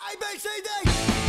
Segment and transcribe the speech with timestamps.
[0.00, 1.27] ABCD!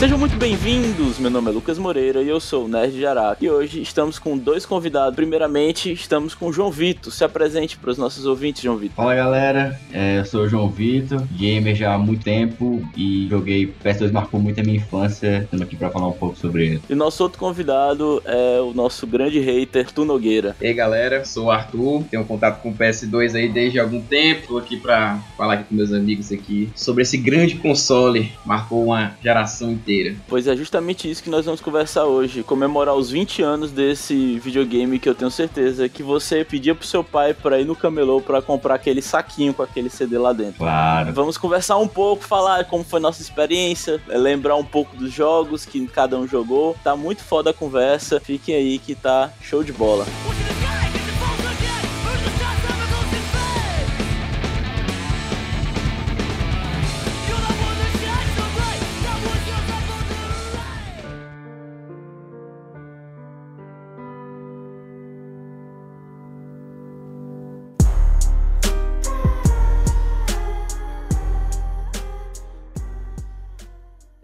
[0.00, 3.44] Sejam muito bem-vindos, meu nome é Lucas Moreira e eu sou o Nerd de Araque.
[3.44, 5.14] E hoje estamos com dois convidados.
[5.14, 7.12] Primeiramente, estamos com o João Vitor.
[7.12, 8.96] Se apresente para os nossos ouvintes, João Vitor.
[8.96, 13.74] Fala galera, é, eu sou o João Vitor, gamer já há muito tempo e joguei
[13.84, 15.40] PS2 marcou muito a minha infância.
[15.42, 16.82] Estamos aqui para falar um pouco sobre ele.
[16.88, 20.56] E nosso outro convidado é o nosso grande hater, Tu Nogueira.
[20.62, 24.46] E aí galera, sou o Arthur, tenho contato com o PS2 aí desde algum tempo.
[24.48, 29.14] Tô aqui para falar aqui com meus amigos aqui sobre esse grande console, marcou uma
[29.22, 30.16] geração inteira inteira.
[30.28, 34.98] Pois é justamente isso que nós vamos conversar hoje, comemorar os 20 anos desse videogame
[34.98, 38.40] que eu tenho certeza que você pedia pro seu pai para ir no camelô para
[38.40, 40.58] comprar aquele saquinho com aquele CD lá dentro.
[40.58, 41.12] Claro.
[41.12, 45.84] Vamos conversar um pouco, falar como foi nossa experiência, lembrar um pouco dos jogos que
[45.88, 46.76] cada um jogou.
[46.84, 48.20] Tá muito foda a conversa.
[48.20, 50.06] Fiquem aí que tá show de bola.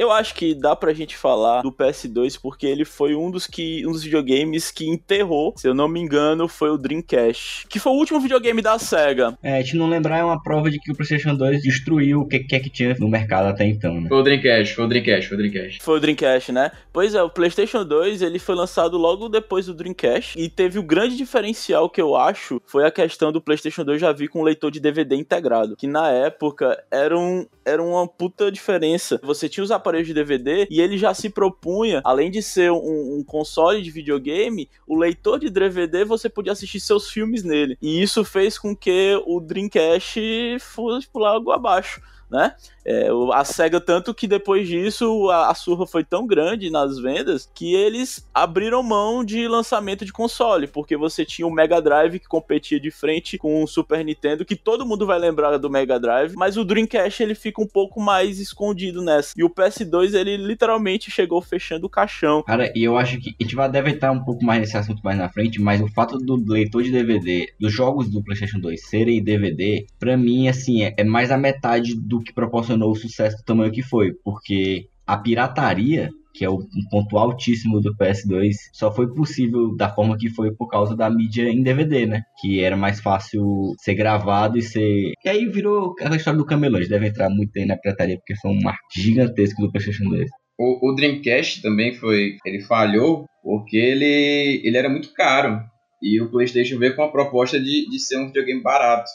[0.06, 3.84] Eu acho que dá pra gente falar do PS2 porque ele foi um dos que
[3.84, 7.90] um dos videogames que enterrou, se eu não me engano, foi o Dreamcast, que foi
[7.90, 9.36] o último videogame da Sega.
[9.42, 12.38] É, te não lembrar é uma prova de que o PlayStation 2 destruiu o que
[12.38, 14.08] que, é que tinha no mercado até então, né?
[14.08, 15.82] Foi o Dreamcast, foi o Dreamcast, foi o Dreamcast.
[15.82, 16.70] Foi o Dreamcast, né?
[16.92, 20.84] Pois é, o PlayStation 2, ele foi lançado logo depois do Dreamcast e teve o
[20.84, 24.44] grande diferencial que eu acho foi a questão do PlayStation 2 já vir com um
[24.44, 29.20] leitor de DVD integrado, que na época era um era uma puta diferença.
[29.24, 33.19] Você tinha os aparelhos de DVD e ele já se propunha, além de ser um,
[33.19, 37.78] um, console de videogame, o leitor de DVD você podia assistir seus filmes nele.
[37.80, 42.55] E isso fez com que o Dreamcast fosse por água abaixo né?
[42.84, 47.51] É, a SEGA, tanto que depois disso a, a, surra foi tão grande nas vendas
[47.52, 52.28] que eles abriram mão de lançamento de console, porque você tinha o Mega Drive que
[52.28, 56.34] competia de frente com o Super Nintendo, que todo mundo vai lembrar do Mega Drive,
[56.36, 59.34] mas o Dreamcast ele fica um pouco mais escondido nessa.
[59.36, 62.42] E o PS2 ele literalmente chegou fechando o caixão.
[62.45, 65.01] Cara, e eu acho que a gente vai deve estar um pouco mais nesse assunto
[65.02, 68.80] mais na frente, mas o fato do leitor de DVD, dos jogos do PlayStation 2
[68.89, 72.96] serem DVD, para mim assim é, é mais a metade do do que proporcionou o
[72.96, 76.60] sucesso do tamanho que foi, porque a pirataria que é um
[76.90, 81.48] ponto altíssimo do PS2, só foi possível da forma que foi por causa da mídia
[81.48, 82.22] em DVD, né?
[82.40, 85.12] Que era mais fácil ser gravado e ser.
[85.24, 86.77] E aí virou aquela história do camelô.
[86.77, 90.28] Eles devem entrar muito aí na pirataria, porque foi um marco gigantesco do PlayStation 2.
[90.58, 92.36] O, o Dreamcast também foi.
[92.44, 95.60] Ele falhou porque ele, ele era muito caro.
[96.02, 99.08] E o PlayStation veio com a proposta de, de ser um videogame barato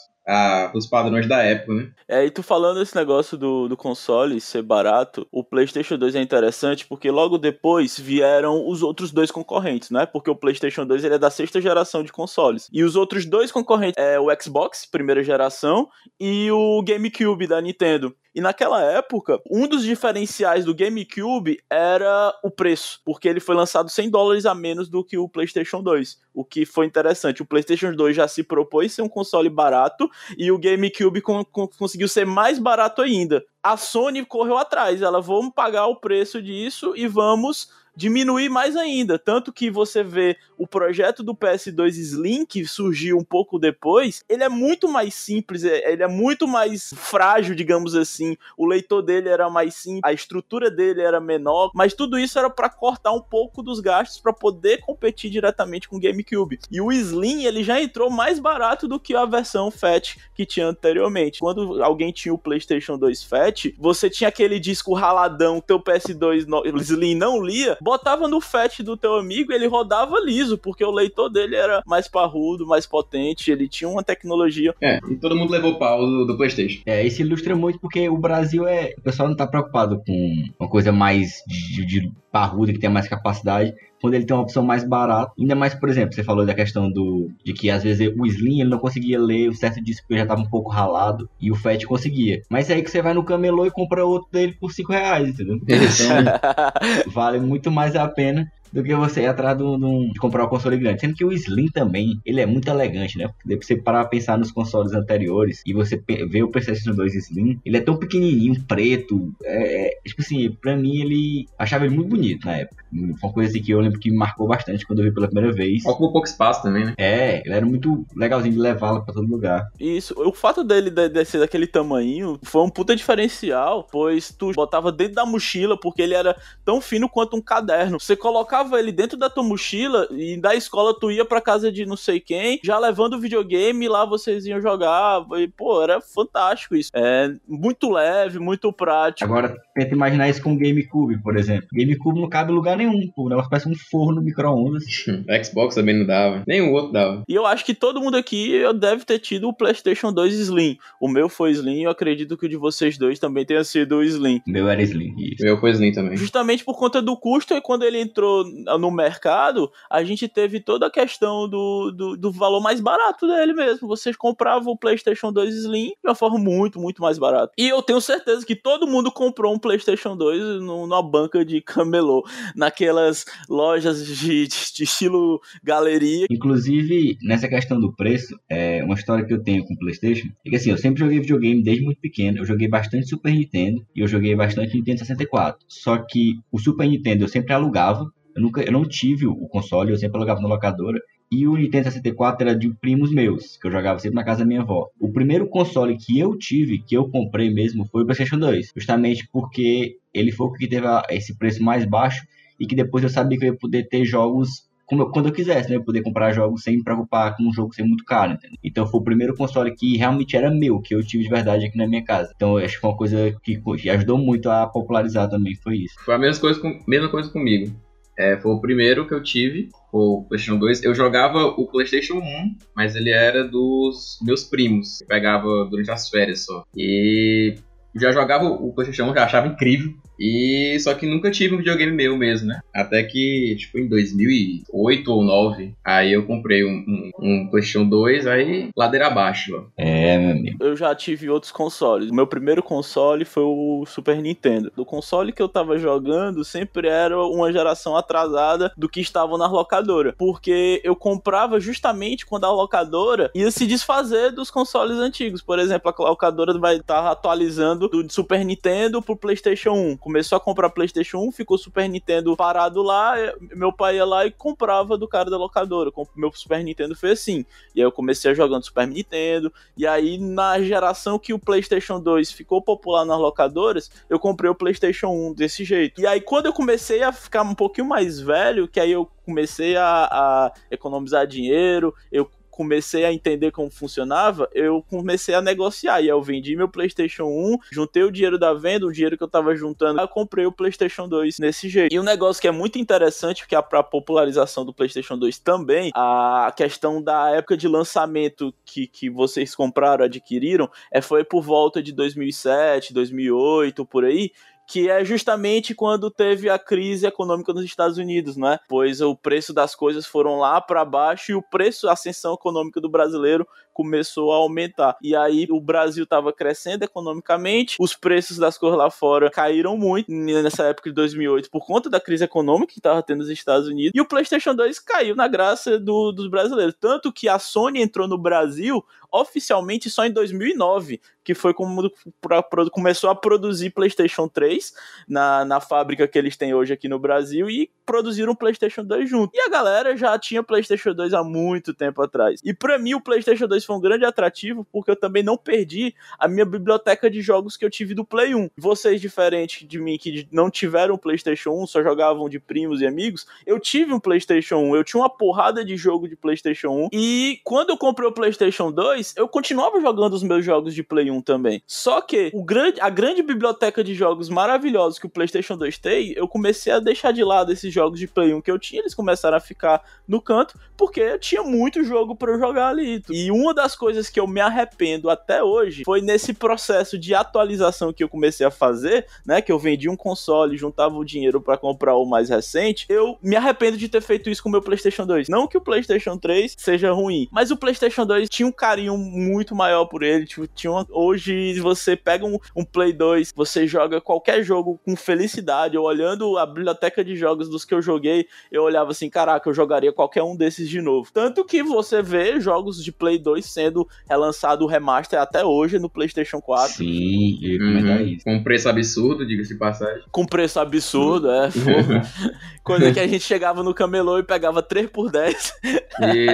[0.74, 1.90] os padrões da época, né?
[2.08, 6.20] É, e tu falando esse negócio do, do console ser barato, o PlayStation 2 é
[6.20, 10.06] interessante porque logo depois vieram os outros dois concorrentes, né?
[10.06, 12.68] Porque o PlayStation 2 ele é da sexta geração de consoles.
[12.72, 15.88] E os outros dois concorrentes é o Xbox, primeira geração,
[16.20, 18.14] e o GameCube da Nintendo.
[18.34, 23.90] E naquela época, um dos diferenciais do GameCube era o preço, porque ele foi lançado
[23.90, 27.42] 100 dólares a menos do que o PlayStation 2, o que foi interessante.
[27.42, 32.08] O PlayStation 2 já se propôs ser um console barato e o GameCube con conseguiu
[32.08, 33.44] ser mais barato ainda.
[33.62, 39.18] A Sony correu atrás, ela vamos pagar o preço disso e vamos diminuir mais ainda.
[39.18, 44.44] Tanto que você vê o projeto do PS2 Slim, que surgiu um pouco depois, ele
[44.44, 48.36] é muito mais simples, é, ele é muito mais frágil, digamos assim.
[48.56, 52.48] O leitor dele era mais simples, a estrutura dele era menor, mas tudo isso era
[52.48, 56.58] para cortar um pouco dos gastos para poder competir diretamente com o GameCube.
[56.70, 60.66] E o Slim, ele já entrou mais barato do que a versão Fat que tinha
[60.66, 61.40] anteriormente.
[61.40, 66.46] Quando alguém tinha o PlayStation 2 Fat, você tinha aquele disco raladão, teu PS2
[66.82, 70.90] Slim não lia, botava no FAT do teu amigo e ele rodava liso, porque o
[70.90, 74.74] leitor dele era mais parrudo, mais potente, ele tinha uma tecnologia.
[74.80, 76.82] É, e todo mundo levou pau do, do PlayStation.
[76.86, 78.94] É, isso ilustra muito porque o Brasil é.
[78.98, 83.08] O pessoal não tá preocupado com uma coisa mais de, de parruda, que tem mais
[83.08, 85.32] capacidade quando ele tem uma opção mais barata.
[85.38, 88.60] Ainda mais, por exemplo, você falou da questão do de que às vezes o Slim
[88.60, 91.54] ele não conseguia ler o certo disco porque já estava um pouco ralado e o
[91.54, 92.42] Fat conseguia.
[92.50, 95.28] Mas é aí que você vai no camelô e compra outro dele por 5 reais,
[95.28, 95.60] entendeu?
[95.62, 98.50] Então vale muito mais a pena.
[98.72, 101.00] Do que você ir atrás de, um, de comprar um console grande.
[101.00, 103.28] Sendo que o Slim também, ele é muito elegante, né?
[103.28, 107.60] Porque você parar a pensar nos consoles anteriores e você vê o PlayStation 2 Slim,
[107.64, 112.08] ele é tão pequenininho, preto, é, é, tipo assim, pra mim ele achava ele muito
[112.08, 112.84] bonito na época.
[112.92, 115.26] Foi uma coisa assim que eu lembro que me marcou bastante quando eu vi pela
[115.26, 115.84] primeira vez.
[115.84, 116.94] Ocupa pouco espaço também, né?
[116.98, 119.68] É, ele era muito legalzinho de levá-lo pra todo lugar.
[119.78, 124.52] Isso, o fato dele de, de ser daquele tamanho foi um puta diferencial, pois tu
[124.52, 127.98] botava dentro da mochila, porque ele era tão fino quanto um caderno.
[127.98, 131.86] Você colocava ele dentro da tua mochila e da escola tu ia pra casa de
[131.86, 135.24] não sei quem, já levando o videogame, lá vocês iam jogar.
[135.38, 136.90] E, pô, era fantástico isso.
[136.94, 139.30] É muito leve, muito prático.
[139.30, 141.68] Agora, tenta imaginar isso com o GameCube, por exemplo.
[141.72, 143.24] GameCube não cabe em lugar nenhum, pô.
[143.24, 144.84] O negócio parece um forno micro-ondas.
[145.44, 146.42] Xbox também não dava.
[146.46, 147.22] Nenhum outro dava.
[147.28, 150.76] E eu acho que todo mundo aqui deve ter tido o PlayStation 2 Slim.
[151.00, 153.96] O meu foi Slim e eu acredito que o de vocês dois também tenha sido
[153.96, 154.40] o Slim.
[154.46, 155.14] Meu era Slim.
[155.18, 155.42] Isso.
[155.42, 156.16] O meu foi Slim também.
[156.16, 158.44] Justamente por conta do custo e quando ele entrou
[158.78, 163.52] no mercado, a gente teve toda a questão do, do, do valor mais barato dele
[163.52, 163.88] mesmo.
[163.88, 167.52] Vocês compravam o PlayStation 2 Slim de uma forma muito, muito mais barata.
[167.56, 172.22] E eu tenho certeza que todo mundo comprou um PlayStation 2 numa banca de camelô,
[172.54, 176.26] naquelas lojas de, de, de estilo galeria.
[176.30, 180.50] Inclusive, nessa questão do preço, é uma história que eu tenho com o PlayStation é
[180.50, 182.38] que assim, eu sempre joguei videogame desde muito pequeno.
[182.38, 185.64] Eu joguei bastante Super Nintendo e eu joguei bastante Nintendo 64.
[185.68, 188.10] Só que o Super Nintendo eu sempre alugava.
[188.34, 190.98] Eu, nunca, eu não tive o console, eu sempre alugava na locadora.
[191.32, 194.44] E o Nintendo 64 era de primos meus, que eu jogava sempre na casa da
[194.44, 194.90] minha avó.
[195.00, 198.72] O primeiro console que eu tive, que eu comprei mesmo, foi o PlayStation 2.
[198.76, 202.22] Justamente porque ele foi o que teve esse preço mais baixo
[202.60, 205.76] e que depois eu sabia que eu ia poder ter jogos quando eu quisesse, né?
[205.76, 208.58] Eu poder comprar jogos sem me preocupar com um jogo ser muito caro, entendeu?
[208.62, 211.78] Então foi o primeiro console que realmente era meu, que eu tive de verdade aqui
[211.78, 212.30] na minha casa.
[212.36, 215.94] Então acho que foi uma coisa que ajudou muito a popularizar também, foi isso.
[216.04, 217.74] Foi a mesma coisa, com, mesma coisa comigo.
[218.18, 220.82] É, foi o primeiro que eu tive, o PlayStation 2.
[220.82, 225.02] Eu jogava o PlayStation 1, mas ele era dos meus primos.
[225.02, 226.64] Eu pegava durante as férias só.
[226.74, 227.54] E
[227.94, 229.92] já jogava o PlayStation 1, já achava incrível.
[230.18, 232.60] E só que nunca tive um videogame meu mesmo, né?
[232.72, 238.26] Até que, tipo, em 2008 ou 2009, aí eu comprei um, um, um PlayStation 2,
[238.26, 239.64] aí ladeira abaixo, ó.
[239.76, 240.56] É, meu amigo.
[240.60, 242.10] Eu já tive outros consoles.
[242.10, 244.72] O meu primeiro console foi o Super Nintendo.
[244.76, 249.46] Do console que eu tava jogando sempre era uma geração atrasada do que estavam na
[249.46, 250.14] locadora.
[250.16, 255.42] Porque eu comprava justamente quando a locadora ia se desfazer dos consoles antigos.
[255.42, 260.40] Por exemplo, a locadora vai estar atualizando do Super Nintendo pro PlayStation 1 começou a
[260.40, 263.14] comprar PlayStation 1, ficou Super Nintendo parado lá,
[263.54, 265.90] meu pai ia lá e comprava do cara da locadora.
[266.16, 267.44] Meu Super Nintendo foi assim.
[267.74, 272.00] E aí eu comecei a jogando Super Nintendo, e aí na geração que o PlayStation
[272.00, 276.00] 2 ficou popular nas locadoras, eu comprei o PlayStation 1 desse jeito.
[276.00, 279.76] E aí quando eu comecei a ficar um pouquinho mais velho, que aí eu comecei
[279.76, 282.28] a, a economizar dinheiro, eu
[282.62, 286.00] comecei a entender como funcionava, eu comecei a negociar.
[286.00, 289.28] E eu vendi meu PlayStation 1, juntei o dinheiro da venda, o dinheiro que eu
[289.28, 291.92] tava juntando, eu comprei o PlayStation 2 nesse jeito.
[291.92, 295.90] E um negócio que é muito interessante, que é a popularização do PlayStation 2 também,
[295.94, 301.82] a questão da época de lançamento que, que vocês compraram, adquiriram, é, foi por volta
[301.82, 304.30] de 2007, 2008, por aí,
[304.72, 308.58] que é justamente quando teve a crise econômica nos Estados Unidos, né?
[308.66, 312.80] Pois o preço das coisas foram lá para baixo e o preço, a ascensão econômica
[312.80, 314.96] do brasileiro começou a aumentar.
[315.02, 320.10] E aí o Brasil estava crescendo economicamente, os preços das coisas lá fora caíram muito
[320.10, 323.92] nessa época de 2008 por conta da crise econômica que estava tendo nos Estados Unidos.
[323.94, 326.74] E o PlayStation 2 caiu na graça do, dos brasileiros.
[326.78, 332.42] Tanto que a Sony entrou no Brasil oficialmente só em 2009, que foi como pra,
[332.70, 334.72] começou a produzir PlayStation 3
[335.06, 339.08] na, na fábrica que eles têm hoje aqui no Brasil e produziram o PlayStation 2
[339.08, 339.30] junto.
[339.34, 342.40] E a galera já tinha PlayStation 2 há muito tempo atrás.
[342.42, 345.94] E para mim o PlayStation 2 foi um grande atrativo porque eu também não perdi
[346.18, 348.50] a minha biblioteca de jogos que eu tive do Play 1.
[348.56, 353.26] Vocês, diferente de mim, que não tiveram PlayStation 1, só jogavam de primos e amigos,
[353.46, 356.88] eu tive um PlayStation 1, eu tinha uma porrada de jogo de PlayStation 1.
[356.92, 361.10] E quando eu comprei o PlayStation 2, eu continuava jogando os meus jogos de Play
[361.10, 361.62] 1 também.
[361.66, 366.12] Só que o grande, a grande biblioteca de jogos maravilhosos que o PlayStation 2 tem,
[366.12, 368.94] eu comecei a deixar de lado esses jogos de Play 1 que eu tinha, eles
[368.94, 373.02] começaram a ficar no canto, porque eu tinha muito jogo para jogar ali.
[373.10, 377.14] E uma uma das coisas que eu me arrependo até hoje foi nesse processo de
[377.14, 379.42] atualização que eu comecei a fazer, né?
[379.42, 382.86] Que eu vendi um console, juntava o dinheiro para comprar o mais recente.
[382.88, 385.28] Eu me arrependo de ter feito isso com o meu PlayStation 2.
[385.28, 389.54] Não que o PlayStation 3 seja ruim, mas o PlayStation 2 tinha um carinho muito
[389.54, 390.24] maior por ele.
[390.24, 390.86] Tipo, tinha uma...
[390.90, 395.76] Hoje você pega um, um Play 2, você joga qualquer jogo com felicidade.
[395.76, 399.54] Eu olhando a biblioteca de jogos dos que eu joguei, eu olhava assim, caraca, eu
[399.54, 401.10] jogaria qualquer um desses de novo.
[401.12, 405.90] Tanto que você vê jogos de Play 2 sendo relançado o remaster até hoje no
[405.90, 406.76] PlayStation 4.
[406.76, 408.06] Sim, eu ia comentar Uhum.
[408.06, 408.24] isso.
[408.24, 410.02] Com preço absurdo, diga-se de passagem.
[410.10, 411.50] Com preço absurdo, é.
[412.62, 415.52] Coisa que a gente chegava no camelô e pegava 3 por 10.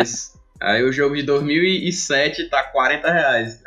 [0.03, 0.39] Isso.
[0.61, 3.63] Aí o jogo de 2007 tá 40 reais.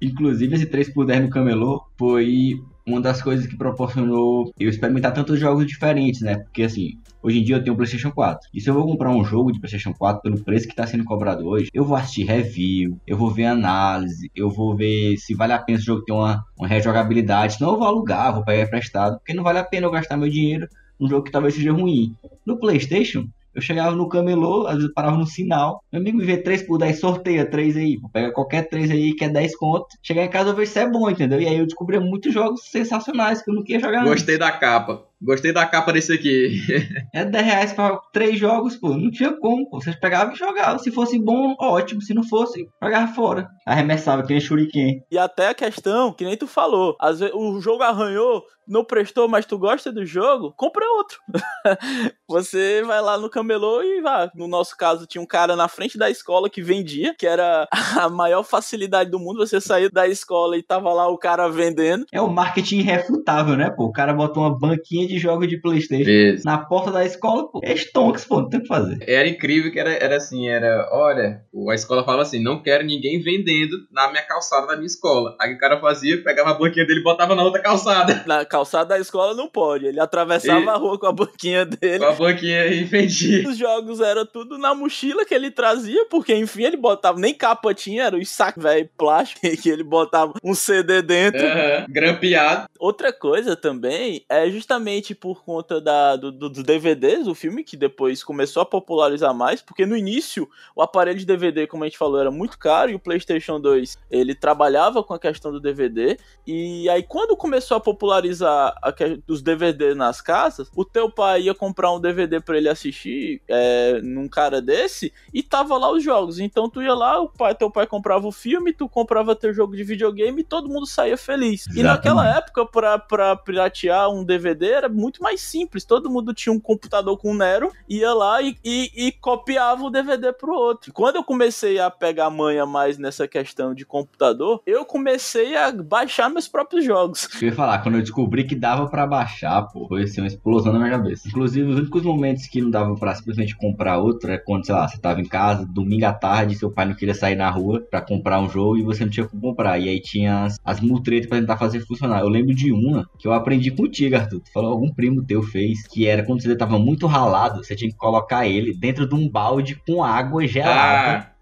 [0.00, 2.54] Inclusive, esse 3x10 no Camelô foi
[2.86, 6.38] uma das coisas que proporcionou eu experimentar tantos jogos diferentes, né?
[6.38, 8.48] Porque assim, hoje em dia eu tenho um PlayStation 4.
[8.52, 11.04] E se eu vou comprar um jogo de PlayStation 4 pelo preço que está sendo
[11.04, 15.52] cobrado hoje, eu vou assistir review, eu vou ver análise, eu vou ver se vale
[15.52, 17.54] a pena esse jogo ter uma, uma rejogabilidade.
[17.54, 20.28] Senão eu vou alugar, vou pegar emprestado, porque não vale a pena eu gastar meu
[20.28, 20.66] dinheiro
[20.98, 22.14] num jogo que talvez seja ruim.
[22.46, 25.82] No PlayStation, eu chegava no camelô, às vezes parava no sinal.
[25.92, 28.00] Meu amigo me vê 3 por 10, sorteia 3 aí.
[28.12, 29.88] Pega qualquer 3 aí que é 10 conto.
[30.02, 31.40] Chegar em casa eu vejo se é bom, entendeu?
[31.40, 34.00] E aí eu descobri muitos jogos sensacionais que eu não queria jogar.
[34.00, 34.12] antes.
[34.12, 35.04] Gostei da capa.
[35.22, 36.60] Gostei da capa desse aqui.
[37.14, 38.90] É 10 reais pra 3 jogos, pô.
[38.96, 39.80] Não tinha como, pô.
[39.80, 40.78] Vocês pegavam e jogavam.
[40.78, 42.00] Se fosse bom, ótimo.
[42.00, 43.48] Se não fosse, jogava fora.
[43.66, 45.02] Arremessava que nem shuriken.
[45.10, 49.28] E até a questão, que nem tu falou, às vezes o jogo arranhou, não prestou,
[49.28, 51.18] mas tu gosta do jogo, compra outro.
[52.28, 54.30] você vai lá no camelô e vai.
[54.34, 57.68] No nosso caso, tinha um cara na frente da escola que vendia, que era
[58.00, 59.38] a maior facilidade do mundo.
[59.38, 62.06] Você sair da escola e tava lá o cara vendendo.
[62.12, 63.84] É o marketing irrefutável, né, pô?
[63.84, 66.44] O cara botou uma banquinha de jogos de Playstation Isso.
[66.46, 67.60] na porta da escola, pô.
[67.62, 68.40] É stonks, pô.
[68.40, 68.98] Não tem o que fazer.
[69.06, 73.20] Era incrível que era, era assim, era, olha, a escola falava assim, não quero ninguém
[73.20, 75.36] vendendo na minha calçada da minha escola.
[75.40, 78.22] Aí o cara fazia, pegava a banquinha dele e botava na outra calçada.
[78.26, 79.86] Na calçada da escola não pode.
[79.86, 81.98] Ele atravessava E- a rua com a banquinha dele.
[81.98, 83.48] Com a banquinha e vendia.
[83.48, 87.74] Os jogos eram tudo na mochila que ele trazia, porque enfim ele botava, nem capa
[87.74, 91.44] tinha, era os sacos velho plástico que ele botava um CD dentro.
[91.44, 92.66] Aham, Grampeado.
[92.78, 97.76] Outra coisa também é justamente por conta da, do, do- dos DVDs do filme, que
[97.76, 101.98] depois começou a popularizar mais, porque no início o aparelho de DVD, como a gente
[101.98, 106.16] falou, era muito caro e o PlayStation 2 ele trabalhava com a questão do DVD.
[106.46, 108.92] E aí, quando começou a popularizar a
[109.26, 114.00] os DVD nas casas, o teu pai ia comprar um DVD pra ele assistir é,
[114.02, 116.38] num cara desse e tava lá os jogos.
[116.38, 119.74] Então tu ia lá, o pai, teu pai comprava o filme, tu comprava teu jogo
[119.76, 121.66] de videogame e todo mundo saía feliz.
[121.66, 121.84] E Exatamente.
[121.84, 125.84] naquela época, pra, pra piratear um DVD era muito mais simples.
[125.84, 130.32] Todo mundo tinha um computador com Nero, ia lá e, e, e copiava o DVD
[130.32, 130.92] pro outro.
[130.92, 136.28] Quando eu comecei a pegar manha mais nessa questão de computador, eu comecei a baixar
[136.28, 137.28] meus próprios jogos.
[137.40, 140.72] Eu ia falar, quando eu descobri que dava pra baixar, pô, foi assim, uma explosão
[140.72, 141.28] na minha cabeça.
[141.28, 144.88] Inclusive, os únicos momentos que não dava pra simplesmente comprar outro é quando, sei lá,
[144.88, 148.00] você tava em casa, domingo à tarde, seu pai não queria sair na rua pra
[148.00, 149.78] comprar um jogo e você não tinha como comprar.
[149.78, 152.20] E aí tinha as, as mutretas pra tentar fazer funcionar.
[152.20, 154.40] Eu lembro de uma que eu aprendi contigo, Arthur.
[154.40, 157.90] Tu falou, algum primo teu fez, que era quando você tava muito ralado, você tinha
[157.90, 161.28] que colocar ele dentro de um balde com água gelada.
[161.28, 161.32] Ah,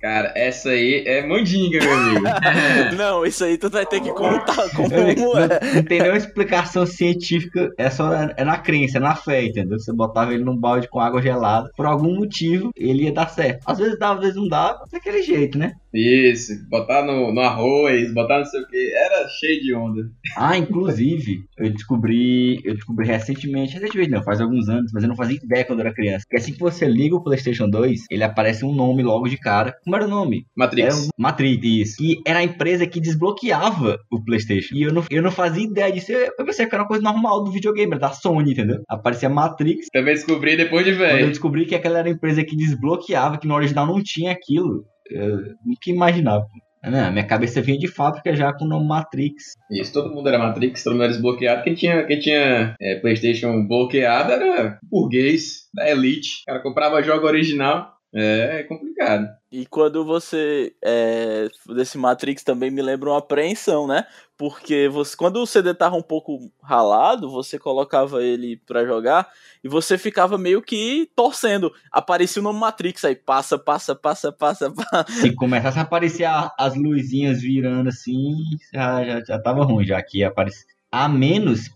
[0.00, 2.24] cara, essa aí é mandinga, meu amigo.
[2.96, 5.14] Não, isso aí tu vai ter que contar como é.
[5.14, 5.34] não,
[5.74, 9.78] não tem nenhuma explicação científica, é só é na crença, é na fé, entendeu?
[9.78, 13.62] Você botava ele num balde com água gelada, por algum motivo ele ia dar certo.
[13.66, 15.72] Às vezes dava, às vezes não dava, daquele jeito, né?
[15.94, 20.02] Isso, botar no, no arroz, botar não sei o que, era cheio de onda.
[20.36, 25.16] Ah, inclusive, eu descobri, eu descobri recentemente, recentemente não, faz alguns anos, mas eu não
[25.16, 26.24] fazia ideia quando eu era criança.
[26.28, 29.74] Que assim que você liga o PlayStation 2, ele aparece um nome logo de cara.
[29.84, 30.46] Como era o nome?
[30.56, 30.86] Matrix.
[30.86, 31.96] Era um Matrix, isso.
[31.96, 34.74] Que era a empresa que desbloqueava o PlayStation.
[34.74, 36.12] E eu não, eu não fazia ideia disso.
[36.12, 38.82] Eu eu pensei que era uma coisa normal do videogame, da Sony, entendeu?
[38.88, 39.86] Aparecia Matrix.
[39.92, 41.28] Também descobri depois de Quando eu velho.
[41.28, 44.84] descobri que aquela era a empresa que desbloqueava, que no original não tinha aquilo.
[45.10, 46.46] Eu nunca imaginava.
[46.82, 49.54] Não, minha cabeça vinha de fábrica já com o nome Matrix.
[49.70, 51.62] Isso, todo mundo era Matrix, todo mundo era desbloqueado.
[51.62, 56.42] Quem tinha, quem tinha é, Playstation bloqueado era burguês, da Elite.
[56.42, 57.93] O cara comprava jogo original.
[58.14, 59.28] É, é complicado.
[59.50, 60.72] E quando você.
[60.82, 64.04] É, desse Matrix também me lembra uma apreensão, né?
[64.36, 69.28] Porque você, quando o CD tava um pouco ralado, você colocava ele pra jogar
[69.62, 71.72] e você ficava meio que torcendo.
[71.90, 75.12] Aparecia o nome Matrix aí, passa, passa, passa, passa, passa.
[75.12, 78.34] Se começasse a aparecer a- as luzinhas virando assim,
[78.72, 80.66] já, já, já tava ruim, já que ia aparecer.
[80.90, 81.70] A menos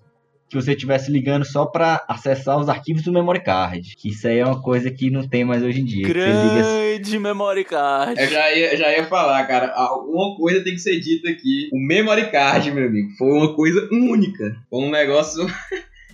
[0.49, 3.95] que você estivesse ligando só pra acessar os arquivos do memory card.
[3.97, 6.07] Que isso aí é uma coisa que não tem mais hoje em dia.
[6.07, 8.21] liga assim, Grande memory card.
[8.21, 11.69] Eu já ia, já ia falar, cara, alguma coisa tem que ser dita aqui.
[11.73, 14.57] O memory card, meu amigo, foi uma coisa única.
[14.69, 15.47] Foi um negócio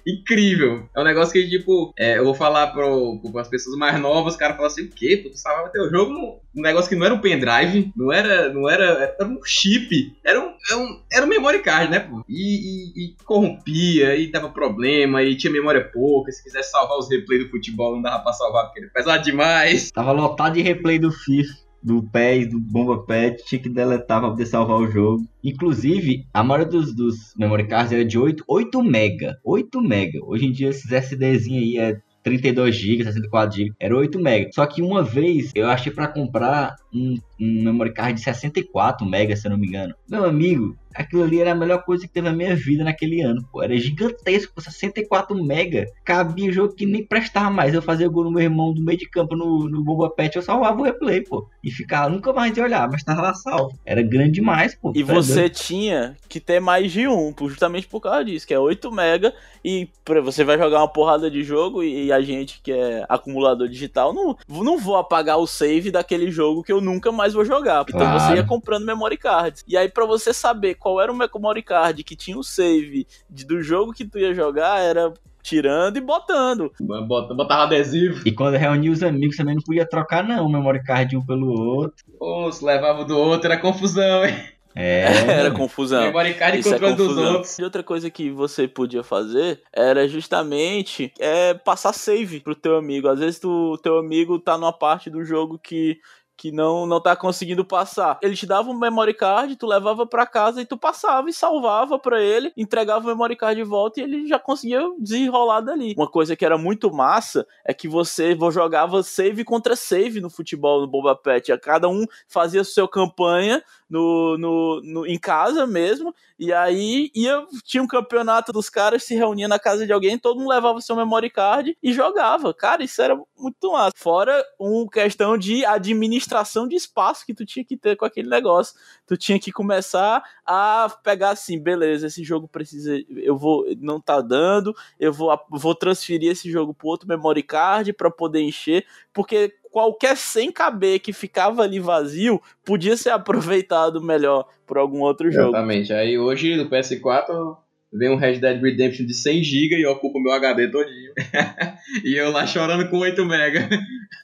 [0.07, 0.89] incrível.
[0.95, 4.39] É um negócio que, tipo, é, eu vou falar pro, as pessoas mais novas, os
[4.39, 5.17] caras falam assim, o quê?
[5.17, 9.17] Tu salvava teu jogo um negócio que não era um pendrive, não era, não era,
[9.19, 12.25] era um chip, era um, era um, era um memory card, né, pô?
[12.29, 17.11] E, e, e, corrompia, e dava problema, e tinha memória pouca, se quisesse salvar os
[17.11, 19.91] replays do futebol, não dava pra salvar, porque ele pesava demais.
[19.91, 24.31] Tava lotado de replay do FIFA do PES, do Bomba Pet, tinha que deletar pra
[24.31, 25.23] poder salvar o jogo.
[25.43, 29.39] Inclusive, a maioria dos, dos memory cards era de 8, 8 mega.
[29.45, 30.19] 8 mega.
[30.25, 34.51] Hoje em dia, esses SDzinhos aí é 32 GB, 64 GB, era 8 MB.
[34.55, 39.37] Só que uma vez eu achei para comprar um, um memory card de 64 MB,
[39.37, 39.95] se eu não me engano.
[40.09, 43.47] Meu amigo, aquilo ali era a melhor coisa que teve na minha vida naquele ano,
[43.51, 43.63] pô.
[43.63, 45.87] Era gigantesco, 64 mega.
[46.05, 47.75] Cabia jogo que nem prestava mais.
[47.75, 50.43] Eu fazia gol no meu irmão do meio de campo no, no Boba Pet, eu
[50.43, 51.49] salvava o replay, pô.
[51.63, 53.79] E ficava nunca mais de olhar, mas tava lá salvo.
[53.85, 54.93] Era grande demais, pô.
[54.95, 58.91] E você tinha que ter mais de um, justamente por causa disso, que é 8
[58.93, 59.35] mega.
[59.65, 59.89] E
[60.23, 64.37] você vai jogar uma porrada de jogo e a gente que é acumulador digital, não,
[64.47, 67.85] não vou apagar o save daquele jogo que eu nunca mais vou jogar.
[67.89, 68.21] Então claro.
[68.21, 69.65] você ia comprando memory cards.
[69.67, 73.47] E aí para você saber qual era o memory card que tinha o save de,
[73.47, 75.11] do jogo que tu ia jogar, era
[75.43, 76.71] tirando e botando.
[76.79, 78.21] Botava adesivo.
[78.27, 81.49] E quando reunia os amigos também não podia trocar, não, o memory card um pelo
[81.59, 82.05] outro.
[82.19, 84.37] Pô, se levava do outro, era confusão, hein?
[84.77, 85.05] É.
[85.31, 86.03] Era confusão.
[86.03, 86.97] Memory card Isso é confusão.
[86.97, 87.59] dos outros.
[87.59, 93.07] E outra coisa que você podia fazer era justamente é, passar save pro teu amigo.
[93.07, 95.99] Às vezes o teu amigo tá numa parte do jogo que
[96.37, 98.19] que não não tá conseguindo passar.
[98.23, 101.99] Ele te dava um memory card, tu levava para casa e tu passava e salvava
[101.99, 105.95] para ele, entregava o memory card de volta e ele já conseguia desenrolar dali.
[105.97, 110.81] Uma coisa que era muito massa é que você jogava save contra save no futebol
[110.81, 111.57] no Boba Pet.
[111.59, 113.63] Cada um fazia sua campanha
[113.95, 116.13] no, no, no, em casa mesmo.
[116.37, 120.39] E aí ia, tinha um campeonato dos caras, se reunia na casa de alguém, todo
[120.41, 122.53] mundo levava seu memory card e jogava.
[122.53, 123.93] Cara, isso era muito massa.
[123.95, 128.75] Fora uma questão de administração de espaço que tu tinha que ter com aquele negócio.
[129.07, 132.99] Tu tinha que começar a pegar assim, beleza, esse jogo precisa.
[133.09, 133.65] Eu vou.
[133.79, 138.41] Não tá dando, eu vou, vou transferir esse jogo pro outro memory card para poder
[138.41, 138.85] encher.
[139.13, 145.49] Porque qualquer 100kb que ficava ali vazio podia ser aproveitado melhor por algum outro jogo.
[145.49, 145.93] Exatamente.
[145.93, 147.57] Aí hoje no PS4
[147.93, 151.13] vem um Red Dead Redemption de 100GB e ocupa o meu HD todinho.
[152.07, 153.69] e eu lá chorando com 8 MB.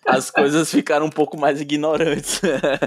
[0.07, 2.41] As coisas ficaram um pouco mais ignorantes.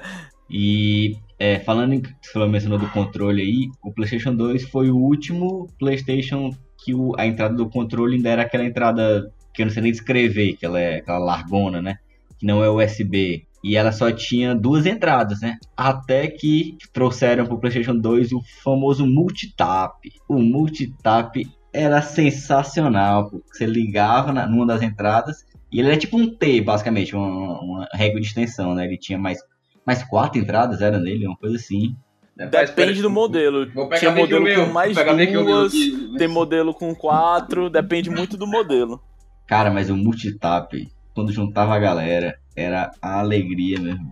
[0.50, 5.68] e é, falando em você mencionou do controle aí, o PlayStation 2 foi o último
[5.78, 6.50] PlayStation
[6.82, 9.92] que o, a entrada do controle ainda era aquela entrada que eu não sei nem
[9.92, 11.98] descrever, que ela é aquela largona, né?
[12.44, 13.48] Que não é USB.
[13.64, 15.58] E ela só tinha duas entradas, né?
[15.76, 20.12] Até que trouxeram para o PlayStation 2 o famoso multitap.
[20.28, 23.32] O multitap era sensacional.
[23.50, 27.88] Você ligava na, numa das entradas e ele é tipo um T, basicamente, uma, uma
[27.94, 28.86] régua de extensão, né?
[28.86, 29.40] Ele tinha mais,
[29.86, 31.96] mais quatro entradas, era nele, uma coisa assim.
[32.36, 33.66] Depende do modelo.
[33.98, 34.98] Tinha modelo com mais
[35.32, 35.72] duas,
[36.18, 39.02] tem modelo com quatro, depende muito do modelo.
[39.48, 44.12] Cara, mas o multitap quando juntava a galera, era a alegria mesmo.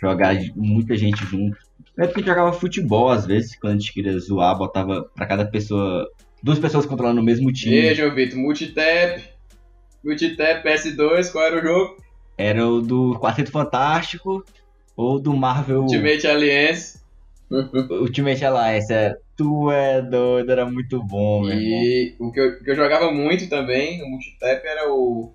[0.00, 1.56] Jogar muita gente junto.
[1.98, 6.08] É porque jogava futebol às vezes, quando a gente queria zoar, botava pra cada pessoa.
[6.42, 7.76] Duas pessoas controlando o mesmo time.
[7.76, 9.22] E aí, João Vitor, multitap.
[10.02, 11.96] Multitap PS2, qual era o jogo?
[12.36, 14.44] Era o do Quarteto Fantástico
[14.96, 15.82] ou do Marvel.
[15.82, 17.00] Ultimate Alliance.
[17.90, 19.16] Ultimate Alliance, é.
[19.36, 23.48] Tu é doido, era muito bom, E o que, eu, o que eu jogava muito
[23.48, 25.32] também no multitap era o